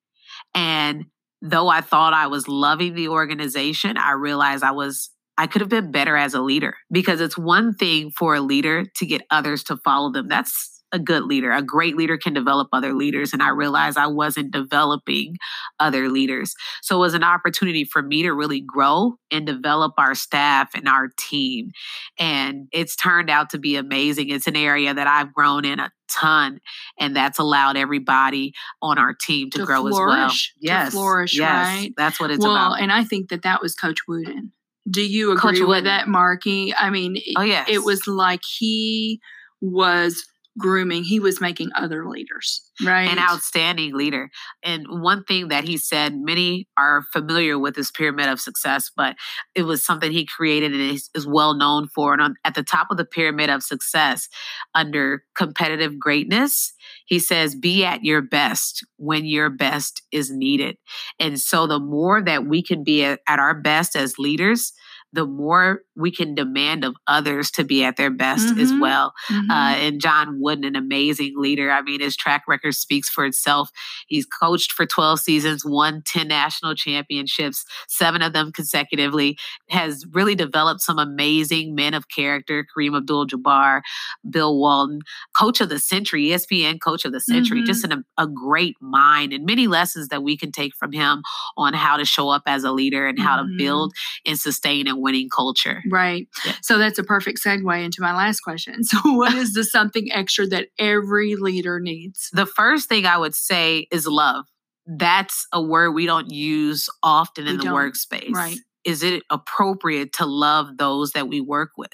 And 0.55 1.05
though 1.43 1.69
I 1.69 1.81
thought 1.81 2.15
I 2.15 2.27
was 2.27 2.49
loving 2.49 2.95
the 2.95 3.09
organization, 3.09 3.97
I 3.97 4.13
realized 4.13 4.65
I 4.65 4.73
was 4.73 5.11
I 5.41 5.47
could 5.47 5.61
have 5.61 5.71
been 5.71 5.93
better 5.93 6.17
as 6.17 6.35
a 6.35 6.41
leader 6.41 6.75
because 6.91 7.21
it's 7.21 7.39
one 7.39 7.73
thing 7.73 8.11
for 8.11 8.35
a 8.35 8.41
leader 8.41 8.85
to 8.97 9.07
get 9.07 9.23
others 9.31 9.63
to 9.65 9.77
follow 9.77 10.11
them. 10.11 10.27
That's 10.27 10.78
a 10.92 10.98
good 10.98 11.24
leader. 11.24 11.51
A 11.53 11.62
great 11.62 11.96
leader 11.96 12.16
can 12.16 12.33
develop 12.33 12.68
other 12.72 12.94
leaders. 12.94 13.33
And 13.33 13.42
I 13.42 13.48
realized 13.51 13.98
I 13.98 14.07
wasn't 14.07 14.51
developing 14.53 15.37
other 15.79 16.09
leaders. 16.09 16.55
So 16.83 16.96
it 16.96 17.01
was 17.01 17.14
an 17.14 17.24
opportunity 17.24 17.85
for 17.85 18.01
me 18.03 18.22
to 18.22 18.33
really 18.33 18.61
grow 18.61 19.16
and 19.31 19.46
develop 19.46 19.92
our 19.98 20.14
staff 20.14 20.70
and 20.74 20.88
our 20.88 21.09
team. 21.18 21.70
And 22.18 22.68
it's 22.72 22.96
turned 22.96 23.29
out 23.31 23.51
to 23.51 23.59
be 23.59 23.77
amazing. 23.77 24.31
It's 24.31 24.46
an 24.46 24.57
area 24.57 24.94
that 24.94 25.07
I've 25.07 25.33
grown 25.35 25.64
in 25.64 25.79
a 25.79 25.90
ton, 26.11 26.59
and 26.98 27.14
that's 27.14 27.38
allowed 27.38 27.77
everybody 27.77 28.55
on 28.81 28.96
our 28.98 29.12
team 29.12 29.51
to, 29.51 29.59
To 29.59 29.66
grow 29.66 29.87
as 29.87 29.92
well. 29.92 30.07
flourish, 30.07 30.55
to 30.55 30.59
Yes, 30.61 30.92
flourish, 30.92 31.38
yes, 31.38 31.66
right? 31.66 31.92
That's 31.98 32.18
what 32.18 32.31
it's 32.31 32.42
well, 32.42 32.57
about. 32.57 32.81
and 32.81 32.90
I 32.90 33.05
think 33.05 33.29
that 33.29 33.42
that 33.42 33.61
was 33.61 33.74
Coach 33.74 33.98
Wooden. 34.09 34.53
Do 34.90 35.03
you 35.07 35.37
Coach 35.37 35.57
agree 35.57 35.61
with 35.61 35.68
Wooden. 35.68 35.85
that, 35.85 36.09
Marky? 36.09 36.74
I 36.74 36.88
mean, 36.88 37.18
oh 37.37 37.42
yes, 37.42 37.68
it 37.70 37.85
was 37.85 38.07
like 38.07 38.40
he 38.42 39.20
was 39.61 40.24
grooming, 40.59 41.05
he 41.05 41.21
was 41.21 41.40
making 41.40 41.71
other 41.75 42.09
leaders, 42.09 42.62
right? 42.85 43.09
an 43.09 43.18
outstanding 43.18 43.94
leader. 43.94 44.31
And 44.62 44.87
one 44.88 45.25
thing 45.25 45.49
that 45.49 45.64
he 45.64 45.77
said, 45.77 46.14
many 46.16 46.68
are 46.77 47.05
familiar 47.12 47.59
with 47.59 47.77
his 47.77 47.90
pyramid 47.90 48.29
of 48.29 48.40
success, 48.40 48.90
but 48.94 49.16
it 49.55 49.62
was 49.62 49.85
something 49.85 50.11
he 50.11 50.27
created 50.27 50.73
and 50.73 50.81
is, 50.81 51.09
is 51.14 51.27
well 51.27 51.55
known 51.55 51.88
for. 51.94 52.12
And 52.12 52.23
on, 52.23 52.35
at 52.44 52.55
the 52.55 52.62
top 52.62 52.88
of 52.90 52.97
the 52.97 53.05
pyramid 53.05 53.51
of 53.51 53.62
success, 53.62 54.29
under 54.75 55.25
competitive 55.35 55.99
greatness, 55.99 56.73
he 57.07 57.18
says, 57.18 57.55
be 57.55 57.85
at 57.85 58.05
your 58.05 58.21
best 58.21 58.85
when 58.97 59.25
your 59.25 59.51
best 59.51 60.03
is 60.12 60.31
needed. 60.31 60.77
And 61.18 61.40
so 61.40 61.66
the 61.66 61.81
more 61.81 62.23
that 62.23 62.47
we 62.47 62.62
can 62.62 62.85
be 62.85 63.05
at, 63.05 63.21
at 63.29 63.38
our 63.38 63.55
best 63.55 63.97
as 63.97 64.18
leaders, 64.18 64.73
the 65.12 65.27
more 65.27 65.83
we 65.97 66.11
can 66.11 66.35
demand 66.35 66.85
of 66.85 66.94
others 67.07 67.51
to 67.51 67.64
be 67.64 67.83
at 67.85 67.97
their 67.97 68.11
best 68.11 68.57
as 68.59 68.71
Mhm. 68.73 68.81
well. 68.81 69.14
Mhm. 69.31 69.51
Uh, 69.51 69.75
and 69.77 70.01
John 70.01 70.38
Wooden, 70.40 70.64
an 70.64 70.77
amazing 70.77 71.35
leader. 71.37 71.71
I 71.73 71.81
mean, 71.83 72.01
his 72.01 72.16
track 72.16 72.44
record 72.47 72.75
speaks 72.75 73.09
for 73.09 73.25
itself. 73.25 73.71
He's 74.07 74.27
coached 74.27 74.73
for 74.73 74.85
12 74.87 75.21
seasons, 75.21 75.64
won 75.64 76.03
10 76.05 76.29
national 76.29 76.75
championships, 76.75 77.64
seven 77.88 78.21
of 78.23 78.33
them 78.33 78.53
consecutively, 78.53 79.38
has 79.71 80.05
really 80.12 80.35
developed 80.35 80.83
some 80.83 80.99
amazing 80.99 81.75
men 81.75 81.94
of 81.94 82.09
character. 82.09 82.64
Kareem 82.77 82.97
Abdul 82.97 83.27
Jabbar, 83.29 83.81
Bill 84.29 84.59
Walton, 84.59 85.01
coach 85.35 85.61
of 85.61 85.68
the 85.71 85.79
century, 85.79 86.27
ESPN 86.27 86.79
coach 86.79 87.05
of 87.05 87.12
the 87.12 87.21
century, 87.21 87.62
Mhm. 87.62 87.66
just 87.66 87.85
an, 87.85 88.05
a 88.18 88.27
great 88.27 88.77
mind 88.81 89.33
and 89.33 89.47
many 89.47 89.66
lessons 89.66 90.09
that 90.09 90.23
we 90.23 90.37
can 90.37 90.53
take 90.53 90.75
from 90.75 90.92
him 90.92 91.23
on 91.57 91.73
how 91.75 91.97
to 91.97 92.05
show 92.05 92.29
up 92.29 92.42
as 92.47 92.62
a 92.64 92.73
leader 92.73 93.07
and 93.07 93.18
how 93.18 93.37
to 93.37 93.49
build 93.57 93.94
and 94.27 94.38
sustain 94.38 94.87
winning 95.01 95.29
culture. 95.29 95.83
Right. 95.91 96.27
Yeah. 96.45 96.53
So 96.63 96.79
that's 96.79 96.99
a 96.99 97.05
perfect 97.05 97.41
segue 97.45 97.85
into 97.85 98.01
my 98.03 98.15
last 98.17 98.41
question. 98.41 98.77
So, 98.85 98.99
what 99.15 99.35
is 99.35 99.53
the 99.55 99.65
something 99.65 100.11
extra 100.13 100.47
that 100.49 100.69
every 100.79 101.37
leader 101.37 101.81
needs? 101.81 102.31
the 102.33 102.47
first 102.47 102.89
thing 102.89 103.07
I 103.07 103.19
would 103.19 103.35
say 103.35 103.87
is 103.91 104.07
love. 104.07 104.47
That's 104.87 105.47
a 105.53 105.61
word 105.63 105.91
we 105.93 106.07
don't 106.07 106.31
use 106.33 106.89
often 107.03 107.47
in 107.47 107.53
We 107.53 107.57
the 107.59 107.65
don't. 107.65 107.75
workspace. 107.75 108.33
Right. 108.33 108.59
Is 108.85 109.03
it 109.03 109.23
appropriate 109.31 110.15
to 110.15 110.25
love 110.27 110.79
those 110.79 111.13
that 111.13 111.29
we 111.29 111.41
work 111.43 111.73
with? 111.77 111.93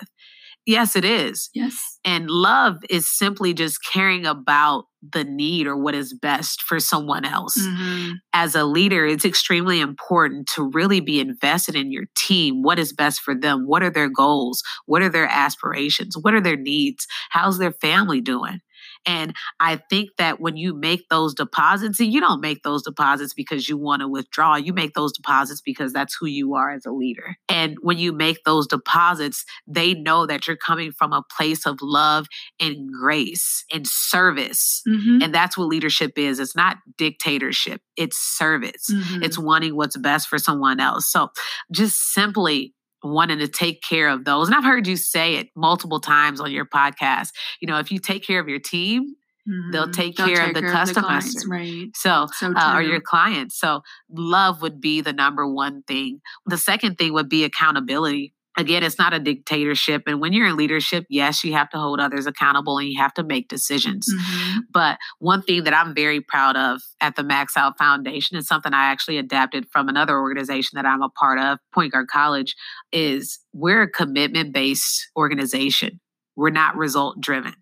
Yes, 0.66 0.94
it 0.96 1.04
is. 1.04 1.50
Yes. 1.54 1.98
And 2.04 2.30
love 2.30 2.78
is 2.88 3.10
simply 3.10 3.52
just 3.52 3.80
caring 3.84 4.24
about 4.26 4.84
the 5.12 5.24
need 5.24 5.66
or 5.66 5.76
what 5.76 5.94
is 5.94 6.12
best 6.14 6.62
for 6.62 6.80
someone 6.80 7.24
else. 7.24 7.56
Mhm. 7.58 8.14
As 8.32 8.54
a 8.54 8.64
leader, 8.64 9.06
it's 9.06 9.24
extremely 9.24 9.80
important 9.80 10.48
to 10.54 10.62
really 10.62 11.00
be 11.00 11.20
invested 11.20 11.74
in 11.76 11.92
your 11.92 12.04
team. 12.16 12.62
What 12.62 12.78
is 12.78 12.92
best 12.92 13.20
for 13.20 13.34
them? 13.34 13.66
What 13.66 13.82
are 13.82 13.90
their 13.90 14.08
goals? 14.08 14.62
What 14.86 15.02
are 15.02 15.08
their 15.10 15.28
aspirations? 15.28 16.16
What 16.16 16.34
are 16.34 16.40
their 16.40 16.56
needs? 16.56 17.06
How's 17.30 17.58
their 17.58 17.72
family 17.72 18.20
doing? 18.20 18.60
And 19.06 19.34
I 19.60 19.76
think 19.76 20.10
that 20.18 20.40
when 20.40 20.56
you 20.56 20.74
make 20.74 21.08
those 21.08 21.34
deposits, 21.34 22.00
and 22.00 22.12
you 22.12 22.20
don't 22.20 22.40
make 22.40 22.62
those 22.62 22.82
deposits 22.82 23.34
because 23.34 23.68
you 23.68 23.76
want 23.76 24.00
to 24.00 24.08
withdraw, 24.08 24.56
you 24.56 24.72
make 24.72 24.94
those 24.94 25.12
deposits 25.12 25.60
because 25.60 25.92
that's 25.92 26.16
who 26.18 26.26
you 26.26 26.54
are 26.54 26.70
as 26.70 26.86
a 26.86 26.92
leader. 26.92 27.36
And 27.48 27.76
when 27.82 27.98
you 27.98 28.12
make 28.12 28.44
those 28.44 28.66
deposits, 28.66 29.44
they 29.66 29.94
know 29.94 30.26
that 30.26 30.46
you're 30.46 30.56
coming 30.56 30.92
from 30.92 31.12
a 31.12 31.22
place 31.36 31.66
of 31.66 31.78
love 31.82 32.26
and 32.60 32.92
grace 32.92 33.64
and 33.72 33.86
service. 33.86 34.82
Mhm. 34.86 35.22
And 35.22 35.34
that's 35.34 35.56
what 35.56 35.68
leadership 35.68 36.18
is. 36.18 36.38
It's 36.38 36.56
not 36.56 36.78
dictatorship, 36.96 37.80
it's 37.96 38.16
service. 38.16 38.90
Mhm. 38.90 39.22
It's 39.24 39.38
wanting 39.38 39.76
what's 39.76 39.96
best 39.96 40.28
for 40.28 40.38
someone 40.38 40.80
else. 40.80 41.10
So 41.10 41.30
just 41.72 42.12
simply 42.12 42.74
wanting 43.04 43.38
to 43.38 43.48
take 43.48 43.82
care 43.82 44.08
of 44.08 44.24
those. 44.24 44.48
And 44.48 44.56
I've 44.56 44.64
heard 44.64 44.86
you 44.86 44.96
say 44.96 45.36
it 45.36 45.48
multiple 45.54 46.00
times 46.00 46.40
on 46.40 46.50
your 46.50 46.64
podcast. 46.64 47.28
You 47.60 47.68
know, 47.68 47.78
if 47.78 47.92
you 47.92 47.98
take 47.98 48.26
care 48.26 48.40
of 48.40 48.48
your 48.48 48.60
team, 48.60 49.14
Mm-hmm. 49.46 49.72
They'll 49.72 49.90
take 49.90 50.16
They'll 50.16 50.28
care 50.28 50.36
take 50.36 50.48
of 50.48 50.54
the 50.54 50.60
care 50.62 50.72
customer, 50.72 51.18
of 51.18 51.24
the 51.24 51.46
right? 51.50 51.86
So, 51.94 52.28
so 52.32 52.54
uh, 52.56 52.72
or 52.76 52.82
your 52.82 53.02
clients. 53.02 53.60
So, 53.60 53.82
love 54.10 54.62
would 54.62 54.80
be 54.80 55.02
the 55.02 55.12
number 55.12 55.46
one 55.46 55.82
thing. 55.82 56.22
The 56.46 56.56
second 56.56 56.96
thing 56.96 57.12
would 57.12 57.28
be 57.28 57.44
accountability 57.44 58.32
again, 58.56 58.82
it's 58.82 58.98
not 58.98 59.12
a 59.12 59.18
dictatorship. 59.18 60.02
And 60.06 60.20
when 60.20 60.32
you're 60.32 60.46
in 60.46 60.56
leadership, 60.56 61.06
yes, 61.08 61.44
you 61.44 61.52
have 61.54 61.70
to 61.70 61.78
hold 61.78 62.00
others 62.00 62.26
accountable 62.26 62.78
and 62.78 62.88
you 62.88 63.00
have 63.00 63.14
to 63.14 63.24
make 63.24 63.48
decisions. 63.48 64.08
Mm-hmm. 64.12 64.58
But 64.72 64.98
one 65.18 65.42
thing 65.42 65.64
that 65.64 65.74
I'm 65.74 65.94
very 65.94 66.20
proud 66.20 66.56
of 66.56 66.80
at 67.00 67.16
the 67.16 67.24
Max 67.24 67.56
Out 67.56 67.78
Foundation 67.78 68.36
is 68.36 68.46
something 68.46 68.72
I 68.72 68.84
actually 68.84 69.18
adapted 69.18 69.66
from 69.72 69.88
another 69.88 70.18
organization 70.18 70.76
that 70.76 70.86
I'm 70.86 71.02
a 71.02 71.10
part 71.10 71.38
of, 71.38 71.58
Point 71.72 71.92
Guard 71.92 72.08
College, 72.08 72.54
is 72.92 73.38
we're 73.52 73.82
a 73.82 73.90
commitment 73.90 74.52
based 74.52 75.08
organization. 75.16 76.00
We're 76.36 76.50
not 76.50 76.76
result 76.76 77.20
driven. 77.20 77.54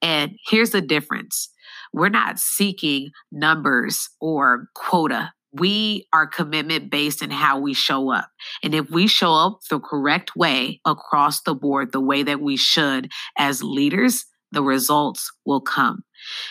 And 0.00 0.36
here's 0.46 0.70
the 0.70 0.80
difference. 0.80 1.48
We're 1.92 2.08
not 2.08 2.38
seeking 2.38 3.10
numbers 3.30 4.08
or 4.20 4.68
quota 4.74 5.32
we 5.52 6.06
are 6.12 6.26
commitment 6.26 6.90
based 6.90 7.22
in 7.22 7.30
how 7.30 7.58
we 7.58 7.74
show 7.74 8.10
up. 8.10 8.28
And 8.62 8.74
if 8.74 8.90
we 8.90 9.06
show 9.06 9.34
up 9.34 9.60
the 9.68 9.80
correct 9.80 10.34
way 10.34 10.80
across 10.84 11.42
the 11.42 11.54
board, 11.54 11.92
the 11.92 12.00
way 12.00 12.22
that 12.22 12.40
we 12.40 12.56
should 12.56 13.10
as 13.36 13.62
leaders, 13.62 14.24
the 14.50 14.62
results 14.62 15.30
will 15.44 15.60
come. 15.60 16.04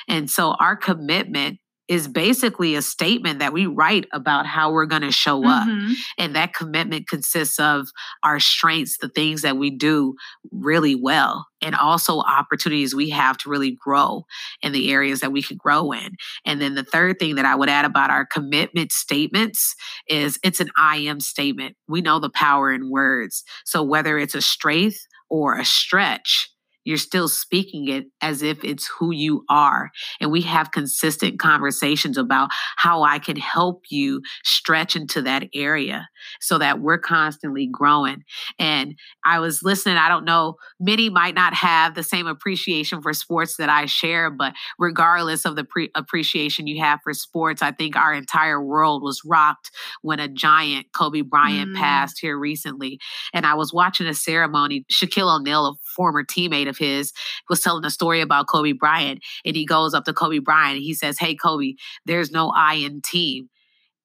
And 0.08 0.30
so 0.30 0.56
our 0.60 0.76
commitment 0.76 1.60
is 1.92 2.08
basically 2.08 2.74
a 2.76 2.82
statement 2.82 3.40
that 3.40 3.52
we 3.52 3.66
write 3.66 4.08
about 4.14 4.46
how 4.46 4.72
we're 4.72 4.86
going 4.86 5.02
to 5.02 5.12
show 5.12 5.46
up. 5.46 5.68
Mm-hmm. 5.68 5.92
And 6.18 6.34
that 6.38 6.54
commitment 6.54 7.10
consists 7.10 7.60
of 7.60 7.90
our 8.24 8.40
strengths, 8.40 8.98
the 9.00 9.10
things 9.10 9.42
that 9.42 9.58
we 9.58 9.72
do 9.72 10.16
really 10.54 10.96
well, 10.96 11.48
and 11.62 11.76
also 11.76 12.20
opportunities 12.20 12.96
we 12.96 13.10
have 13.10 13.38
to 13.40 13.50
really 13.50 13.72
grow 13.72 14.24
in 14.62 14.72
the 14.72 14.90
areas 14.90 15.20
that 15.20 15.34
we 15.34 15.44
could 15.44 15.58
grow 15.58 15.92
in. 15.92 16.16
And 16.46 16.62
then 16.62 16.76
the 16.76 16.86
third 16.86 17.20
thing 17.20 17.36
that 17.36 17.44
I 17.44 17.56
would 17.56 17.68
add 17.68 17.84
about 17.84 18.10
our 18.10 18.26
commitment 18.26 18.94
statements 18.94 19.76
is 20.08 20.40
it's 20.46 20.62
an 20.62 20.72
I 20.78 20.96
am 20.96 21.20
statement. 21.20 21.76
We 21.90 22.00
know 22.00 22.20
the 22.20 22.30
power 22.30 22.72
in 22.72 22.90
words. 22.90 23.44
So 23.66 23.84
whether 23.84 24.18
it's 24.18 24.34
a 24.34 24.42
strength 24.42 25.06
or 25.30 25.58
a 25.58 25.66
stretch, 25.66 26.51
you're 26.84 26.98
still 26.98 27.28
speaking 27.28 27.88
it 27.88 28.06
as 28.22 28.42
if 28.42 28.64
it's 28.64 28.88
who 28.88 29.12
you 29.12 29.44
are. 29.50 29.92
And 30.20 30.32
we 30.32 30.42
have 30.42 30.72
consistent 30.72 31.40
conversations 31.40 32.18
about 32.18 32.50
how 32.78 33.04
I 33.04 33.20
can 33.20 33.38
help 33.38 33.84
you 33.90 34.22
stretch 34.44 34.96
into 34.96 35.22
that 35.24 35.46
area 35.54 36.08
so 36.40 36.58
that 36.58 36.80
we're 36.80 36.98
constantly 36.98 37.68
growing. 37.72 38.24
And 38.60 38.96
I 39.26 39.40
was 39.40 39.64
listening, 39.64 39.98
I 39.98 40.10
don't 40.10 40.26
know, 40.26 40.56
many 40.80 41.10
might 41.10 41.36
not 41.36 41.54
have 41.54 41.96
the 41.96 42.04
same 42.04 42.28
appreciation 42.28 43.02
for 43.02 43.14
sports 43.14 43.58
that 43.58 43.70
I 43.70 43.86
share, 43.86 44.30
but 44.30 44.54
regardless 44.80 45.46
of 45.46 45.56
the 45.56 45.64
pre- 45.64 45.92
appreciation 45.96 46.68
you 46.68 46.82
have 46.82 47.00
for 47.04 47.14
sports, 47.14 47.62
I 47.62 47.72
think 47.72 47.96
our 47.96 48.14
entire 48.14 48.64
world 48.64 49.04
was 49.04 49.22
rocked 49.26 49.72
when 50.02 50.20
a 50.20 50.28
giant, 50.28 50.88
Kobe 50.94 51.22
Bryant, 51.22 51.72
mm. 51.72 51.76
passed 51.76 52.20
here 52.20 52.38
recently. 52.38 53.00
And 53.34 53.46
I 53.46 53.54
was 53.54 53.74
watching 53.74 54.08
a 54.08 54.14
ceremony, 54.14 54.86
Shaquille 54.92 55.40
O'Neal, 55.40 55.68
a 55.68 55.74
former 55.96 56.24
teammate 56.24 56.71
of 56.72 56.78
his, 56.80 57.14
was 57.50 57.60
telling 57.60 57.86
a 57.86 57.92
story 57.92 58.22
about 58.22 58.48
Kobe 58.48 58.72
Bryant. 58.72 59.22
And 59.46 59.56
he 59.56 59.66
goes 59.66 59.94
up 59.94 60.06
to 60.06 60.14
Kobe 60.14 60.40
Bryant 60.40 60.78
and 60.78 60.84
he 60.84 60.96
says, 60.96 61.20
Hey, 61.20 61.36
Kobe, 61.36 61.74
there's 62.06 62.32
no 62.32 62.52
I 62.56 62.76
in 62.76 63.02
team. 63.02 63.50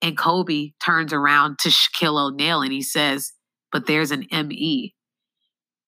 And 0.03 0.19
Kobe 0.19 0.73
turns 0.85 1.13
around 1.13 1.59
to 1.61 1.71
Shaquille 1.71 2.29
O'Neal 2.29 2.61
and 2.61 2.73
he 2.73 2.83
says, 2.83 3.33
But 3.73 3.87
there's 3.87 4.11
an 4.11 4.27
ME. 4.31 4.95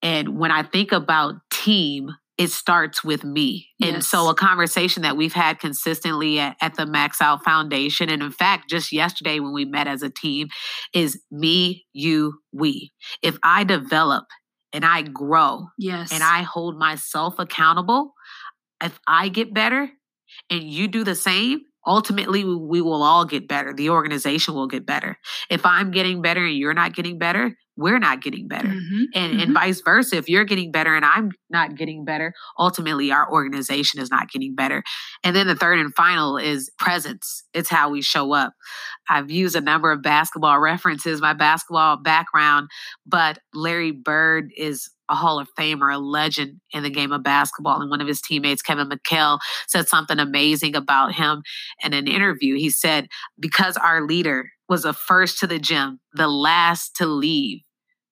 And 0.03 0.39
when 0.39 0.51
I 0.51 0.63
think 0.63 0.93
about 0.93 1.35
team, 1.51 2.11
it 2.39 2.53
starts 2.53 3.03
with 3.03 3.25
me. 3.25 3.69
Yes. 3.79 3.95
And 3.95 4.05
so, 4.05 4.29
a 4.29 4.35
conversation 4.35 5.03
that 5.03 5.17
we've 5.17 5.33
had 5.33 5.59
consistently 5.59 6.39
at, 6.39 6.57
at, 6.61 6.77
the 6.77 6.87
Max 6.87 7.21
Out 7.21 7.45
Foundation, 7.45 8.09
and 8.09 8.23
in 8.23 8.31
fact, 8.31 8.71
just 8.71 8.93
yesterday 8.93 9.41
when 9.41 9.53
we 9.53 9.65
met 9.65 9.89
as 9.89 10.03
a 10.03 10.09
team, 10.09 10.47
is 10.95 11.21
me, 11.33 11.85
you, 11.93 12.39
we. 12.53 12.93
If 13.23 13.39
I 13.43 13.65
develop 13.65 14.27
and 14.73 14.85
I 14.85 15.03
grow, 15.03 15.69
yes, 15.79 16.13
and 16.13 16.23
I 16.23 16.43
hold 16.43 16.79
myself 16.79 17.39
accountable, 17.39 18.15
if 18.83 18.99
I 19.07 19.29
get 19.29 19.55
better 19.55 19.91
and 20.51 20.63
you 20.63 20.89
do 20.89 21.05
the 21.05 21.15
same, 21.15 21.61
ultimately 21.87 22.45
we 22.45 22.81
will 22.81 23.03
all 23.03 23.25
get 23.25 23.49
better. 23.49 23.73
The 23.73 23.91
organization 23.91 24.55
will 24.55 24.67
get 24.67 24.87
better. 24.87 25.19
If 25.51 25.65
i'm 25.65 25.91
getting 25.91 26.23
better 26.23 26.45
and 26.45 26.57
you're 26.57 26.75
not 26.75 26.95
getting 26.95 27.19
better 27.19 27.57
we're 27.79 28.01
not 28.01 28.21
getting 28.21 28.49
better 28.49 28.69
mm-hmm. 28.69 29.05
and 29.15 29.33
mm-hmm. 29.33 29.41
and 29.41 29.55
vice 29.55 29.81
versa 29.81 30.17
if 30.17 30.29
you're 30.29 30.45
getting 30.45 30.71
better 30.71 30.95
and 30.95 31.05
i'm 31.05 31.31
not 31.49 31.77
getting 31.77 32.05
better 32.05 32.35
ultimately 32.59 33.11
our 33.11 33.31
organization 33.33 34.01
is 34.01 34.11
not 34.11 34.31
getting 34.31 34.55
better 34.55 34.83
and 35.25 35.35
then 35.35 35.47
the 35.47 35.55
third 35.55 35.79
and 35.79 35.95
final 35.95 36.37
is 36.37 36.71
presence 36.79 37.45
it's 37.55 37.71
how 37.71 37.89
we 37.89 38.03
show 38.03 38.33
up 38.33 38.53
i've 39.09 39.31
used 39.31 39.57
a 39.57 39.61
number 39.61 39.93
of 39.93 40.03
basketball 40.03 40.59
references 40.59 41.21
my 41.21 41.33
basketball 41.33 41.97
background 41.97 42.69
but 43.07 43.39
larry 43.55 43.93
bird 43.93 44.51
is 44.57 44.91
a 45.11 45.15
Hall 45.15 45.39
of 45.39 45.49
Famer, 45.59 45.95
a 45.95 45.99
legend 45.99 46.61
in 46.71 46.83
the 46.83 46.91
game 46.91 47.13
of 47.13 47.23
basketball. 47.23 47.81
And 47.81 47.89
one 47.89 48.03
of 48.03 48.07
his 48.07 48.21
teammates, 48.21 48.61
Kevin 48.61 48.91
McHale, 48.91 49.39
said 49.67 49.89
something 49.89 50.19
amazing 50.19 50.77
about 50.77 51.15
him 51.15 51.43
in 51.83 51.95
an 51.95 52.07
interview. 52.07 52.57
He 52.57 52.69
said, 52.69 53.09
Because 53.41 53.79
our 53.79 54.03
leader 54.07 54.51
was 54.69 54.83
the 54.83 54.93
first 54.93 55.39
to 55.39 55.47
the 55.47 55.59
gym, 55.59 56.01
the 56.13 56.29
last 56.29 56.95
to 56.97 57.07
leave, 57.07 57.61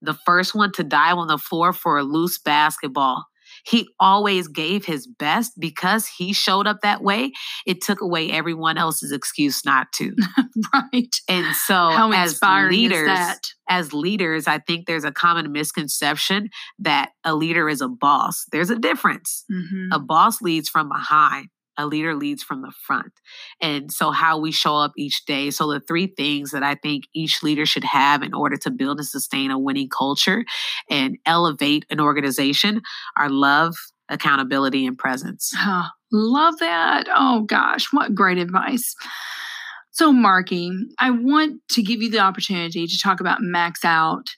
the 0.03 0.15
first 0.27 0.55
one 0.55 0.73
to 0.73 0.85
dive 0.85 1.17
on 1.17 1.29
the 1.29 1.39
floor 1.39 1.73
for 1.73 1.99
a 1.99 2.05
loose 2.05 2.39
basketball, 2.39 3.25
he 3.65 3.89
always 3.99 4.49
gave 4.49 4.85
his 4.85 5.07
best 5.07 5.53
because 5.59 6.07
he 6.07 6.33
showed 6.33 6.67
up 6.67 6.79
that 6.83 7.03
way. 7.03 7.33
It 7.67 7.81
took 7.81 8.01
away 8.01 8.31
everyone 8.31 8.79
else's 8.79 9.13
excuse 9.13 9.65
not 9.65 9.89
to. 9.95 10.15
right. 10.73 11.17
And 11.29 11.55
so 11.55 11.75
How 11.75 12.13
as 12.13 12.41
leaders, 12.43 13.19
as 13.69 13.93
leaders, 13.93 14.47
I 14.47 14.59
think 14.59 14.87
there's 14.87 15.05
a 15.05 15.13
common 15.13 15.51
misconception 15.53 16.51
that 16.79 17.11
a 17.25 17.35
leader 17.35 17.69
is 17.69 17.81
a 17.81 17.89
boss. 17.89 18.45
There's 18.53 18.71
a 18.71 18.79
difference. 18.79 19.45
Mm-hmm. 19.51 19.93
A 19.93 19.99
boss 19.99 20.41
leads 20.41 20.69
from 20.69 20.89
behind 20.89 21.49
a 21.79 21.87
leader 21.87 22.15
leads 22.15 22.43
from 22.43 22.62
the 22.62 22.73
front. 22.83 23.12
And 23.61 23.93
so, 23.93 24.11
how 24.11 24.39
we 24.39 24.53
show 24.53 24.77
up 24.77 24.93
each 24.97 25.25
day. 25.27 25.51
So, 25.51 25.71
the 25.71 25.81
three 25.81 26.07
things 26.07 26.51
that 26.51 26.62
I 26.62 26.75
think 26.75 27.05
each 27.15 27.43
leader 27.43 27.67
should 27.67 27.85
have 27.85 28.23
in 28.23 28.35
order 28.35 28.57
to 28.59 28.71
build 28.71 28.99
and 28.99 29.07
sustain 29.07 29.51
a 29.51 29.59
winning 29.59 29.89
culture 29.89 30.45
and 30.91 31.19
elevate 31.27 31.85
an 31.91 32.01
organization 32.01 32.83
are 33.17 33.29
love, 33.29 33.75
accountability, 34.09 34.87
and 34.87 34.99
presence. 34.99 35.53
Oh, 35.59 35.89
love 36.12 36.59
that. 36.61 37.07
Oh, 37.15 37.43
gosh, 37.43 37.93
what 37.93 38.15
great 38.15 38.39
advice. 38.39 38.95
So, 39.97 40.12
Marky, 40.12 40.71
I 40.99 41.11
want 41.11 41.67
to 41.71 41.83
give 41.83 42.03
you 42.03 42.11
the 42.11 42.19
opportunity 42.19 42.87
to 42.87 42.99
talk 42.99 43.21
about 43.21 43.41
Max 43.41 43.83
Out 43.83 44.29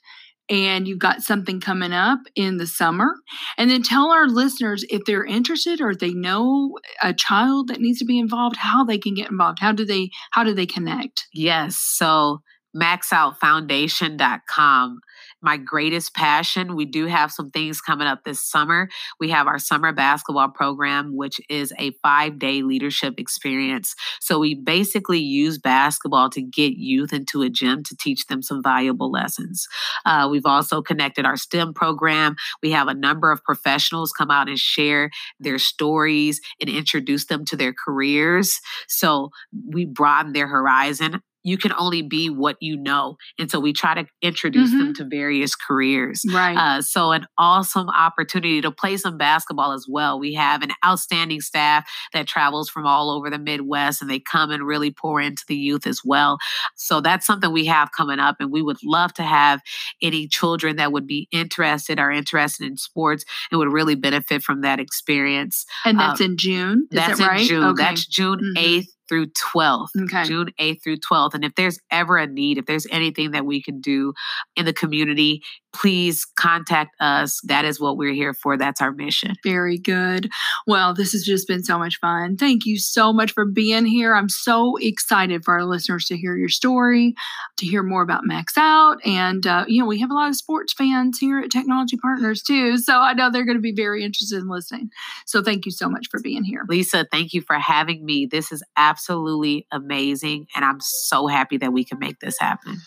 and 0.49 0.87
you've 0.87 0.99
got 0.99 1.21
something 1.21 1.59
coming 1.59 1.91
up 1.93 2.19
in 2.35 2.57
the 2.57 2.67
summer. 2.67 3.15
And 3.57 3.69
then 3.69 3.83
tell 3.83 4.11
our 4.11 4.27
listeners 4.27 4.85
if 4.89 5.05
they're 5.05 5.25
interested 5.25 5.81
or 5.81 5.91
if 5.91 5.99
they 5.99 6.13
know 6.13 6.79
a 7.01 7.13
child 7.13 7.67
that 7.67 7.79
needs 7.79 7.99
to 7.99 8.05
be 8.05 8.17
involved, 8.17 8.55
how 8.57 8.83
they 8.83 8.97
can 8.97 9.13
get 9.13 9.29
involved. 9.29 9.59
How 9.59 9.71
do 9.71 9.85
they 9.85 10.09
how 10.31 10.43
do 10.43 10.53
they 10.53 10.65
connect? 10.65 11.27
Yes. 11.33 11.77
So 11.77 12.41
maxoutfoundation.com 12.75 14.99
my 15.41 15.57
greatest 15.57 16.13
passion. 16.13 16.75
We 16.75 16.85
do 16.85 17.05
have 17.05 17.31
some 17.31 17.49
things 17.49 17.81
coming 17.81 18.07
up 18.07 18.23
this 18.23 18.41
summer. 18.41 18.89
We 19.19 19.29
have 19.29 19.47
our 19.47 19.59
summer 19.59 19.91
basketball 19.91 20.49
program, 20.49 21.15
which 21.15 21.39
is 21.49 21.73
a 21.79 21.91
five 22.03 22.39
day 22.39 22.61
leadership 22.61 23.15
experience. 23.17 23.95
So 24.19 24.39
we 24.39 24.55
basically 24.55 25.19
use 25.19 25.57
basketball 25.57 26.29
to 26.31 26.41
get 26.41 26.73
youth 26.73 27.13
into 27.13 27.41
a 27.41 27.49
gym 27.49 27.83
to 27.83 27.95
teach 27.95 28.27
them 28.27 28.41
some 28.41 28.61
valuable 28.61 29.11
lessons. 29.11 29.67
Uh, 30.05 30.27
we've 30.29 30.45
also 30.45 30.81
connected 30.81 31.25
our 31.25 31.37
STEM 31.37 31.73
program. 31.73 32.35
We 32.61 32.71
have 32.71 32.87
a 32.87 32.93
number 32.93 33.31
of 33.31 33.43
professionals 33.43 34.11
come 34.11 34.31
out 34.31 34.49
and 34.49 34.59
share 34.59 35.09
their 35.39 35.59
stories 35.59 36.41
and 36.59 36.69
introduce 36.69 37.25
them 37.25 37.45
to 37.45 37.55
their 37.55 37.73
careers. 37.73 38.59
So 38.87 39.31
we 39.67 39.85
broaden 39.85 40.33
their 40.33 40.47
horizon 40.47 41.21
you 41.43 41.57
can 41.57 41.73
only 41.73 42.01
be 42.01 42.29
what 42.29 42.57
you 42.59 42.77
know. 42.77 43.17
And 43.37 43.49
so 43.49 43.59
we 43.59 43.73
try 43.73 43.93
to 43.95 44.05
introduce 44.21 44.69
mm-hmm. 44.69 44.79
them 44.79 44.93
to 44.95 45.05
various 45.05 45.55
careers. 45.55 46.23
Right. 46.31 46.57
Uh, 46.57 46.81
so, 46.81 47.11
an 47.11 47.25
awesome 47.37 47.89
opportunity 47.89 48.61
to 48.61 48.71
play 48.71 48.97
some 48.97 49.17
basketball 49.17 49.71
as 49.71 49.85
well. 49.89 50.19
We 50.19 50.33
have 50.33 50.61
an 50.61 50.71
outstanding 50.85 51.41
staff 51.41 51.89
that 52.13 52.27
travels 52.27 52.69
from 52.69 52.85
all 52.85 53.09
over 53.11 53.29
the 53.29 53.39
Midwest 53.39 54.01
and 54.01 54.09
they 54.09 54.19
come 54.19 54.51
and 54.51 54.65
really 54.65 54.91
pour 54.91 55.21
into 55.21 55.43
the 55.47 55.55
youth 55.55 55.87
as 55.87 56.01
well. 56.03 56.37
So, 56.75 57.01
that's 57.01 57.25
something 57.25 57.51
we 57.51 57.65
have 57.65 57.91
coming 57.91 58.19
up. 58.19 58.37
And 58.39 58.51
we 58.51 58.61
would 58.61 58.79
love 58.83 59.13
to 59.13 59.23
have 59.23 59.61
any 60.01 60.27
children 60.27 60.75
that 60.75 60.91
would 60.91 61.07
be 61.07 61.27
interested 61.31 61.99
or 61.99 62.11
interested 62.11 62.67
in 62.67 62.77
sports 62.77 63.23
and 63.51 63.59
would 63.59 63.71
really 63.71 63.95
benefit 63.95 64.43
from 64.43 64.61
that 64.61 64.79
experience. 64.79 65.65
And 65.85 65.99
that's 65.99 66.21
uh, 66.21 66.25
in 66.25 66.37
June. 66.37 66.87
Is 66.91 66.97
that's 66.97 67.19
that 67.19 67.27
right? 67.27 67.41
in 67.41 67.47
June. 67.47 67.63
Okay. 67.63 67.83
That's 67.83 68.05
June 68.05 68.39
mm-hmm. 68.39 68.79
8th 68.79 68.87
through 69.09 69.27
12th, 69.27 69.89
okay. 70.03 70.23
June 70.23 70.51
8th 70.59 70.83
through 70.83 70.97
12th. 70.97 71.33
And 71.33 71.43
if 71.43 71.55
there's 71.55 71.79
ever 71.91 72.17
a 72.17 72.27
need, 72.27 72.57
if 72.57 72.65
there's 72.65 72.87
anything 72.91 73.31
that 73.31 73.45
we 73.45 73.61
can 73.61 73.81
do 73.81 74.13
in 74.55 74.65
the 74.65 74.73
community, 74.73 75.41
please 75.73 76.25
contact 76.35 76.95
us. 76.99 77.39
That 77.43 77.65
is 77.65 77.79
what 77.79 77.97
we're 77.97 78.13
here 78.13 78.33
for. 78.33 78.57
That's 78.57 78.81
our 78.81 78.91
mission. 78.91 79.35
Very 79.43 79.77
good. 79.77 80.29
Well, 80.67 80.93
this 80.93 81.11
has 81.11 81.23
just 81.23 81.47
been 81.47 81.63
so 81.63 81.77
much 81.77 81.99
fun. 81.99 82.37
Thank 82.37 82.65
you 82.65 82.77
so 82.77 83.13
much 83.13 83.31
for 83.33 83.45
being 83.45 83.85
here. 83.85 84.15
I'm 84.15 84.29
so 84.29 84.77
excited 84.77 85.43
for 85.45 85.53
our 85.53 85.65
listeners 85.65 86.05
to 86.05 86.17
hear 86.17 86.35
your 86.35 86.49
story, 86.49 87.13
to 87.57 87.65
hear 87.65 87.83
more 87.83 88.01
about 88.01 88.25
Max 88.25 88.57
Out. 88.57 88.97
And, 89.05 89.45
uh, 89.45 89.65
you 89.67 89.81
know, 89.81 89.87
we 89.87 89.99
have 89.99 90.11
a 90.11 90.15
lot 90.15 90.29
of 90.29 90.35
sports 90.35 90.73
fans 90.73 91.19
here 91.19 91.39
at 91.39 91.51
Technology 91.51 91.97
Partners 91.97 92.41
too. 92.41 92.77
So 92.77 92.97
I 92.97 93.13
know 93.13 93.29
they're 93.29 93.45
going 93.45 93.57
to 93.57 93.61
be 93.61 93.75
very 93.75 94.03
interested 94.03 94.39
in 94.39 94.49
listening. 94.49 94.89
So 95.25 95.43
thank 95.43 95.65
you 95.65 95.71
so 95.71 95.89
much 95.89 96.07
for 96.09 96.19
being 96.19 96.43
here. 96.43 96.65
Lisa, 96.67 97.05
thank 97.11 97.33
you 97.33 97.41
for 97.41 97.55
having 97.59 98.05
me. 98.05 98.25
This 98.25 98.51
is 98.51 98.63
absolutely 98.77 99.67
amazing. 99.71 100.47
And 100.55 100.65
I'm 100.65 100.79
so 100.81 101.27
happy 101.27 101.57
that 101.57 101.73
we 101.73 101.83
can 101.83 101.99
make 101.99 102.19
this 102.19 102.37
happen. 102.39 102.77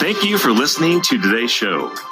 Thank 0.00 0.24
you 0.24 0.38
for 0.38 0.50
listening 0.50 1.00
to 1.02 1.20
today's 1.20 1.50
show. 1.76 1.96